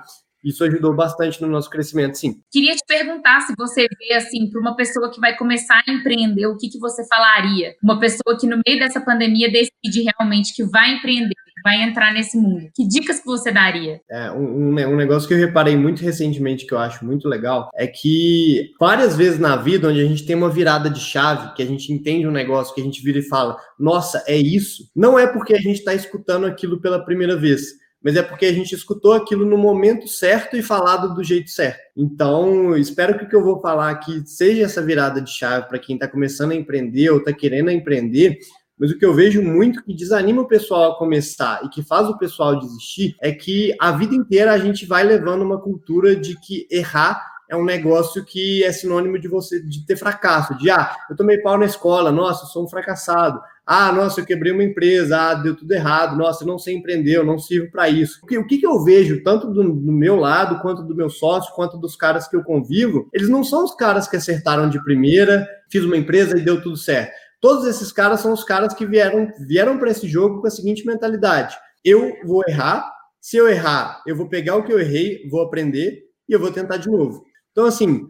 isso 0.47 0.63
ajudou 0.63 0.95
bastante 0.95 1.41
no 1.41 1.47
nosso 1.47 1.69
crescimento, 1.69 2.17
sim. 2.17 2.39
Queria 2.51 2.75
te 2.75 2.83
perguntar 2.87 3.41
se 3.41 3.53
você 3.57 3.87
vê, 3.99 4.13
assim, 4.13 4.49
para 4.49 4.61
uma 4.61 4.75
pessoa 4.75 5.11
que 5.11 5.19
vai 5.19 5.35
começar 5.35 5.83
a 5.87 5.91
empreender, 5.91 6.47
o 6.47 6.57
que, 6.57 6.69
que 6.69 6.79
você 6.79 7.05
falaria? 7.07 7.75
Uma 7.83 7.99
pessoa 7.99 8.37
que 8.39 8.47
no 8.47 8.61
meio 8.65 8.79
dessa 8.79 9.01
pandemia 9.01 9.51
decide 9.51 10.03
realmente 10.03 10.55
que 10.55 10.63
vai 10.63 10.93
empreender, 10.93 11.35
vai 11.63 11.81
entrar 11.83 12.13
nesse 12.13 12.37
mundo. 12.37 12.69
Que 12.73 12.87
dicas 12.87 13.19
que 13.19 13.25
você 13.25 13.51
daria? 13.51 13.99
É, 14.09 14.31
um, 14.31 14.69
um, 14.69 14.95
negócio 14.95 15.27
que 15.27 15.33
eu 15.33 15.39
reparei 15.39 15.75
muito 15.75 16.01
recentemente 16.01 16.65
que 16.65 16.73
eu 16.73 16.79
acho 16.79 17.05
muito 17.05 17.27
legal 17.27 17.69
é 17.75 17.87
que 17.87 18.71
várias 18.79 19.17
vezes 19.17 19.39
na 19.39 19.55
vida 19.55 19.89
onde 19.89 19.99
a 19.99 20.05
gente 20.05 20.25
tem 20.25 20.35
uma 20.35 20.49
virada 20.49 20.89
de 20.89 20.99
chave, 20.99 21.53
que 21.55 21.61
a 21.63 21.65
gente 21.65 21.91
entende 21.91 22.27
um 22.27 22.31
negócio, 22.31 22.73
que 22.73 22.81
a 22.81 22.83
gente 22.83 23.03
vira 23.03 23.19
e 23.19 23.27
fala, 23.27 23.57
nossa, 23.77 24.23
é 24.27 24.37
isso, 24.37 24.89
não 24.95 25.19
é 25.19 25.27
porque 25.27 25.53
a 25.53 25.59
gente 25.59 25.79
está 25.79 25.93
escutando 25.93 26.45
aquilo 26.45 26.79
pela 26.79 27.03
primeira 27.03 27.35
vez 27.35 27.85
mas 28.03 28.15
é 28.15 28.21
porque 28.21 28.45
a 28.45 28.53
gente 28.53 28.73
escutou 28.73 29.13
aquilo 29.13 29.45
no 29.45 29.57
momento 29.57 30.07
certo 30.07 30.55
e 30.55 30.63
falado 30.63 31.13
do 31.13 31.23
jeito 31.23 31.49
certo. 31.49 31.81
Então, 31.95 32.75
espero 32.77 33.17
que 33.17 33.25
o 33.25 33.29
que 33.29 33.35
eu 33.35 33.43
vou 33.43 33.59
falar 33.59 33.89
aqui 33.89 34.23
seja 34.25 34.63
essa 34.63 34.81
virada 34.81 35.21
de 35.21 35.31
chave 35.31 35.67
para 35.67 35.79
quem 35.79 35.95
está 35.95 36.07
começando 36.07 36.51
a 36.51 36.55
empreender 36.55 37.09
ou 37.09 37.17
está 37.17 37.33
querendo 37.33 37.71
empreender, 37.71 38.37
mas 38.79 38.91
o 38.91 38.97
que 38.97 39.05
eu 39.05 39.13
vejo 39.13 39.41
muito 39.41 39.83
que 39.83 39.93
desanima 39.93 40.43
o 40.43 40.47
pessoal 40.47 40.91
a 40.91 40.97
começar 40.97 41.65
e 41.65 41.69
que 41.69 41.81
faz 41.81 42.07
o 42.07 42.17
pessoal 42.17 42.59
desistir 42.59 43.15
é 43.19 43.31
que 43.31 43.75
a 43.79 43.91
vida 43.91 44.13
inteira 44.13 44.53
a 44.53 44.57
gente 44.59 44.85
vai 44.85 45.03
levando 45.03 45.41
uma 45.41 45.59
cultura 45.59 46.15
de 46.15 46.39
que 46.39 46.67
errar 46.69 47.37
é 47.49 47.55
um 47.55 47.63
negócio 47.63 48.23
que 48.25 48.63
é 48.63 48.71
sinônimo 48.71 49.17
de 49.17 49.27
você 49.27 49.61
de 49.61 49.85
ter 49.85 49.95
fracasso, 49.95 50.57
de 50.57 50.69
ah, 50.69 50.95
eu 51.09 51.15
tomei 51.15 51.37
pau 51.39 51.57
na 51.57 51.65
escola, 51.65 52.11
nossa, 52.11 52.43
eu 52.43 52.49
sou 52.49 52.65
um 52.65 52.67
fracassado. 52.67 53.39
Ah, 53.67 53.91
nossa, 53.91 54.21
eu 54.21 54.25
quebrei 54.25 54.53
uma 54.53 54.63
empresa, 54.63 55.17
ah, 55.17 55.33
deu 55.33 55.53
tudo 55.53 55.71
errado, 55.73 56.17
nossa, 56.17 56.43
eu 56.43 56.47
não 56.47 56.57
sei 56.57 56.75
empreender, 56.75 57.17
eu 57.17 57.25
não 57.25 57.37
sirvo 57.37 57.69
para 57.69 57.89
isso. 57.89 58.19
O 58.23 58.25
que, 58.25 58.37
o 58.37 58.47
que, 58.47 58.65
eu 58.65 58.81
vejo, 58.83 59.21
tanto 59.23 59.51
do, 59.51 59.61
do, 59.73 59.91
meu 59.91 60.15
lado, 60.15 60.61
quanto 60.61 60.83
do 60.83 60.95
meu 60.95 61.09
sócio, 61.09 61.53
quanto 61.53 61.77
dos 61.77 61.95
caras 61.95 62.29
que 62.29 62.35
eu 62.37 62.43
convivo, 62.43 63.09
eles 63.13 63.27
não 63.27 63.43
são 63.43 63.65
os 63.65 63.75
caras 63.75 64.07
que 64.07 64.15
acertaram 64.15 64.69
de 64.69 64.81
primeira, 64.83 65.45
fiz 65.69 65.83
uma 65.83 65.97
empresa 65.97 66.37
e 66.37 66.45
deu 66.45 66.61
tudo 66.61 66.77
certo 66.77 67.11
Todos 67.39 67.67
esses 67.67 67.91
caras 67.91 68.21
são 68.21 68.33
os 68.33 68.43
caras 68.43 68.73
que 68.73 68.85
vieram, 68.85 69.31
vieram 69.39 69.77
para 69.77 69.91
esse 69.91 70.07
jogo 70.07 70.41
com 70.41 70.47
a 70.47 70.51
seguinte 70.51 70.85
mentalidade: 70.85 71.55
eu 71.83 72.13
vou 72.25 72.43
errar, 72.47 72.91
se 73.21 73.37
eu 73.37 73.47
errar, 73.47 74.01
eu 74.07 74.15
vou 74.15 74.27
pegar 74.27 74.55
o 74.55 74.63
que 74.63 74.73
eu 74.73 74.79
errei, 74.79 75.27
vou 75.29 75.41
aprender 75.41 76.03
e 76.27 76.33
eu 76.33 76.39
vou 76.39 76.51
tentar 76.51 76.77
de 76.77 76.89
novo. 76.89 77.23
Então, 77.51 77.65
assim, 77.65 78.07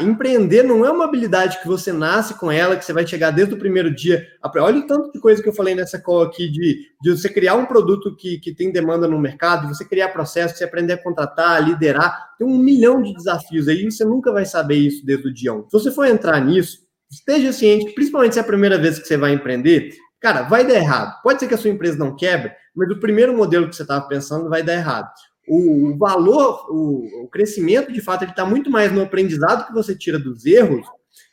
empreender 0.00 0.62
não 0.62 0.86
é 0.86 0.90
uma 0.90 1.04
habilidade 1.04 1.60
que 1.60 1.68
você 1.68 1.92
nasce 1.92 2.32
com 2.34 2.50
ela, 2.50 2.76
que 2.76 2.84
você 2.84 2.94
vai 2.94 3.06
chegar 3.06 3.30
desde 3.30 3.52
o 3.52 3.58
primeiro 3.58 3.94
dia. 3.94 4.26
Olha 4.56 4.78
o 4.78 4.86
tanto 4.86 5.12
de 5.12 5.20
coisa 5.20 5.42
que 5.42 5.48
eu 5.48 5.52
falei 5.52 5.74
nessa 5.74 6.00
call 6.00 6.22
aqui, 6.22 6.50
de, 6.50 6.86
de 7.02 7.10
você 7.10 7.28
criar 7.28 7.56
um 7.56 7.66
produto 7.66 8.16
que, 8.16 8.38
que 8.38 8.54
tem 8.54 8.72
demanda 8.72 9.06
no 9.06 9.18
mercado, 9.18 9.68
você 9.68 9.84
criar 9.84 10.08
processos, 10.08 10.56
você 10.56 10.64
aprender 10.64 10.94
a 10.94 11.02
contratar, 11.02 11.56
a 11.56 11.60
liderar. 11.60 12.30
Tem 12.38 12.46
um 12.46 12.56
milhão 12.56 13.02
de 13.02 13.12
desafios 13.12 13.68
aí, 13.68 13.84
e 13.84 13.92
você 13.92 14.02
nunca 14.02 14.32
vai 14.32 14.46
saber 14.46 14.76
isso 14.76 15.04
desde 15.04 15.28
o 15.28 15.34
dia 15.34 15.52
1. 15.52 15.68
Se 15.68 15.72
você 15.72 15.90
for 15.90 16.06
entrar 16.06 16.40
nisso, 16.40 16.78
esteja 17.10 17.52
ciente, 17.52 17.92
principalmente 17.94 18.32
se 18.32 18.38
é 18.38 18.42
a 18.42 18.46
primeira 18.46 18.78
vez 18.78 18.98
que 18.98 19.06
você 19.06 19.18
vai 19.18 19.34
empreender, 19.34 19.90
cara, 20.20 20.42
vai 20.42 20.66
dar 20.66 20.74
errado. 20.74 21.20
Pode 21.22 21.38
ser 21.38 21.48
que 21.48 21.54
a 21.54 21.58
sua 21.58 21.70
empresa 21.70 21.98
não 21.98 22.16
quebre, 22.16 22.50
mas 22.74 22.90
o 22.90 22.98
primeiro 22.98 23.36
modelo 23.36 23.68
que 23.68 23.76
você 23.76 23.82
estava 23.82 24.08
pensando 24.08 24.48
vai 24.48 24.62
dar 24.62 24.72
errado. 24.72 25.10
O, 25.48 25.96
valor, 25.96 26.66
o, 26.68 27.24
o, 27.24 27.28
crescimento, 27.28 27.92
de 27.92 28.00
fato, 28.00 28.22
ele 28.22 28.32
está 28.32 28.44
muito 28.44 28.70
mais 28.70 28.92
no 28.92 29.02
aprendizado 29.02 29.66
que 29.66 29.72
você 29.72 29.96
tira 29.96 30.18
dos 30.18 30.44
erros 30.44 30.84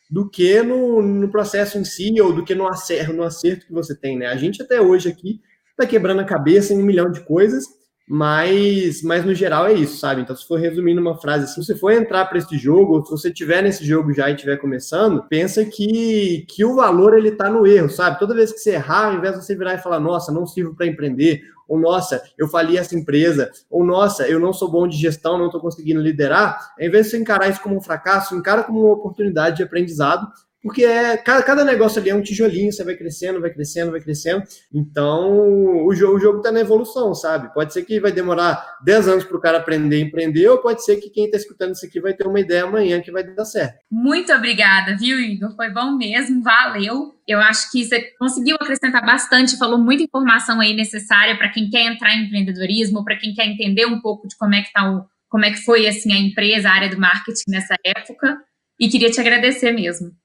do 0.09 0.29
que 0.29 0.61
no, 0.61 1.01
no 1.01 1.29
processo 1.29 1.77
em 1.79 1.83
si 1.83 2.21
ou 2.21 2.31
do 2.31 2.43
que 2.43 2.53
no 2.53 2.67
acerto, 2.67 3.13
no 3.13 3.23
acerto 3.23 3.65
que 3.65 3.73
você 3.73 3.95
tem, 3.95 4.17
né? 4.17 4.27
A 4.27 4.35
gente 4.35 4.61
até 4.61 4.79
hoje 4.79 5.09
aqui 5.09 5.41
está 5.71 5.87
quebrando 5.87 6.21
a 6.21 6.25
cabeça 6.25 6.73
em 6.73 6.77
um 6.77 6.85
milhão 6.85 7.11
de 7.11 7.21
coisas 7.21 7.65
mas, 8.07 9.01
mas 9.01 9.25
no 9.25 9.33
geral 9.33 9.65
é 9.65 9.73
isso, 9.73 9.97
sabe? 9.97 10.21
Então, 10.21 10.35
se 10.35 10.45
for 10.45 10.59
resumir 10.59 10.93
numa 10.93 11.17
frase, 11.17 11.47
se 11.47 11.63
você 11.63 11.73
for 11.75 11.91
entrar 11.91 12.25
para 12.25 12.37
esse 12.37 12.57
jogo, 12.57 12.95
ou 12.95 13.05
se 13.05 13.11
você 13.11 13.31
tiver 13.31 13.61
nesse 13.61 13.85
jogo 13.85 14.13
já 14.13 14.29
e 14.29 14.33
estiver 14.33 14.57
começando, 14.57 15.23
pensa 15.29 15.63
que, 15.63 16.45
que 16.49 16.65
o 16.65 16.75
valor 16.75 17.17
ele 17.17 17.31
tá 17.31 17.49
no 17.49 17.65
erro, 17.65 17.89
sabe? 17.89 18.19
Toda 18.19 18.35
vez 18.35 18.51
que 18.51 18.59
você 18.59 18.71
errar, 18.71 19.07
ao 19.07 19.13
invés 19.15 19.35
de 19.35 19.45
você 19.45 19.55
virar 19.55 19.75
e 19.75 19.81
falar, 19.81 20.01
nossa, 20.01 20.33
não 20.33 20.45
sirvo 20.45 20.75
para 20.75 20.85
empreender, 20.85 21.41
ou 21.65 21.79
nossa, 21.79 22.21
eu 22.37 22.47
fali 22.49 22.77
essa 22.77 22.93
empresa, 22.93 23.49
ou 23.69 23.85
nossa, 23.85 24.27
eu 24.27 24.39
não 24.39 24.51
sou 24.51 24.69
bom 24.69 24.85
de 24.85 24.97
gestão, 24.97 25.37
não 25.37 25.45
estou 25.45 25.61
conseguindo 25.61 26.01
liderar, 26.01 26.73
ao 26.77 26.85
invés 26.85 27.05
de 27.05 27.11
você 27.11 27.17
encarar 27.17 27.47
isso 27.49 27.61
como 27.61 27.77
um 27.77 27.81
fracasso, 27.81 28.35
encara 28.35 28.63
como 28.63 28.81
uma 28.81 28.93
oportunidade 28.93 29.57
de 29.57 29.63
aprendizado 29.63 30.27
porque 30.63 30.85
é, 30.85 31.17
cada, 31.17 31.43
cada 31.43 31.65
negócio 31.65 31.99
ali 31.99 32.09
é 32.09 32.15
um 32.15 32.21
tijolinho, 32.21 32.71
você 32.71 32.85
vai 32.85 32.95
crescendo, 32.95 33.41
vai 33.41 33.49
crescendo, 33.49 33.91
vai 33.91 33.99
crescendo. 33.99 34.43
Então, 34.73 35.85
o 35.85 35.93
jogo, 35.93 36.15
o 36.15 36.19
jogo 36.19 36.41
tá 36.41 36.53
na 36.53 36.61
evolução, 36.61 37.13
sabe? 37.13 37.53
Pode 37.53 37.73
ser 37.73 37.83
que 37.83 37.99
vai 37.99 38.13
demorar 38.13 38.77
10 38.85 39.07
anos 39.09 39.23
para 39.25 39.35
o 39.35 39.41
cara 39.41 39.57
aprender 39.57 39.97
a 39.97 39.99
empreender, 39.99 40.47
ou 40.47 40.59
pode 40.59 40.85
ser 40.85 40.95
que 40.97 41.09
quem 41.09 41.25
está 41.25 41.35
escutando 41.35 41.73
isso 41.73 41.85
aqui 41.85 41.99
vai 41.99 42.13
ter 42.13 42.25
uma 42.25 42.39
ideia 42.39 42.63
amanhã 42.63 43.01
que 43.01 43.11
vai 43.11 43.23
dar 43.23 43.43
certo. 43.43 43.77
Muito 43.91 44.31
obrigada, 44.31 44.95
viu, 44.95 45.19
Igor? 45.19 45.53
Foi 45.53 45.69
bom 45.69 45.97
mesmo, 45.97 46.41
valeu. 46.41 47.13
Eu 47.27 47.39
acho 47.39 47.69
que 47.69 47.83
você 47.83 48.01
conseguiu 48.17 48.55
acrescentar 48.55 49.05
bastante, 49.05 49.57
falou 49.57 49.77
muita 49.77 50.03
informação 50.03 50.61
aí 50.61 50.73
necessária 50.73 51.37
para 51.37 51.49
quem 51.49 51.69
quer 51.69 51.91
entrar 51.91 52.15
em 52.15 52.25
empreendedorismo, 52.25 53.03
para 53.03 53.17
quem 53.17 53.33
quer 53.33 53.47
entender 53.47 53.85
um 53.85 53.99
pouco 53.99 54.29
de 54.29 54.37
como 54.37 54.55
é 54.55 54.61
que 54.61 54.71
tá 54.71 54.89
o, 54.89 55.05
como 55.27 55.43
é 55.43 55.51
que 55.51 55.57
foi 55.57 55.87
assim 55.87 56.13
a 56.13 56.17
empresa, 56.17 56.69
a 56.69 56.73
área 56.73 56.89
do 56.89 56.99
marketing 56.99 57.49
nessa 57.49 57.75
época. 57.85 58.37
E 58.79 58.87
queria 58.87 59.11
te 59.11 59.19
agradecer 59.19 59.71
mesmo. 59.71 60.22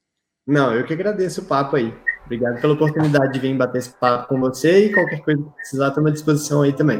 Não, 0.49 0.73
eu 0.73 0.83
que 0.83 0.93
agradeço 0.93 1.41
o 1.41 1.45
papo 1.45 1.75
aí. 1.75 1.93
Obrigado 2.25 2.59
pela 2.59 2.73
oportunidade 2.73 3.33
de 3.33 3.39
vir 3.39 3.55
bater 3.55 3.77
esse 3.77 3.91
papo 3.91 4.27
com 4.29 4.39
você 4.39 4.87
e 4.87 4.91
qualquer 4.91 5.21
coisa 5.21 5.43
que 5.43 5.49
precisar, 5.51 5.89
estou 5.89 6.07
à 6.07 6.09
disposição 6.09 6.63
aí 6.63 6.73
também. 6.73 6.99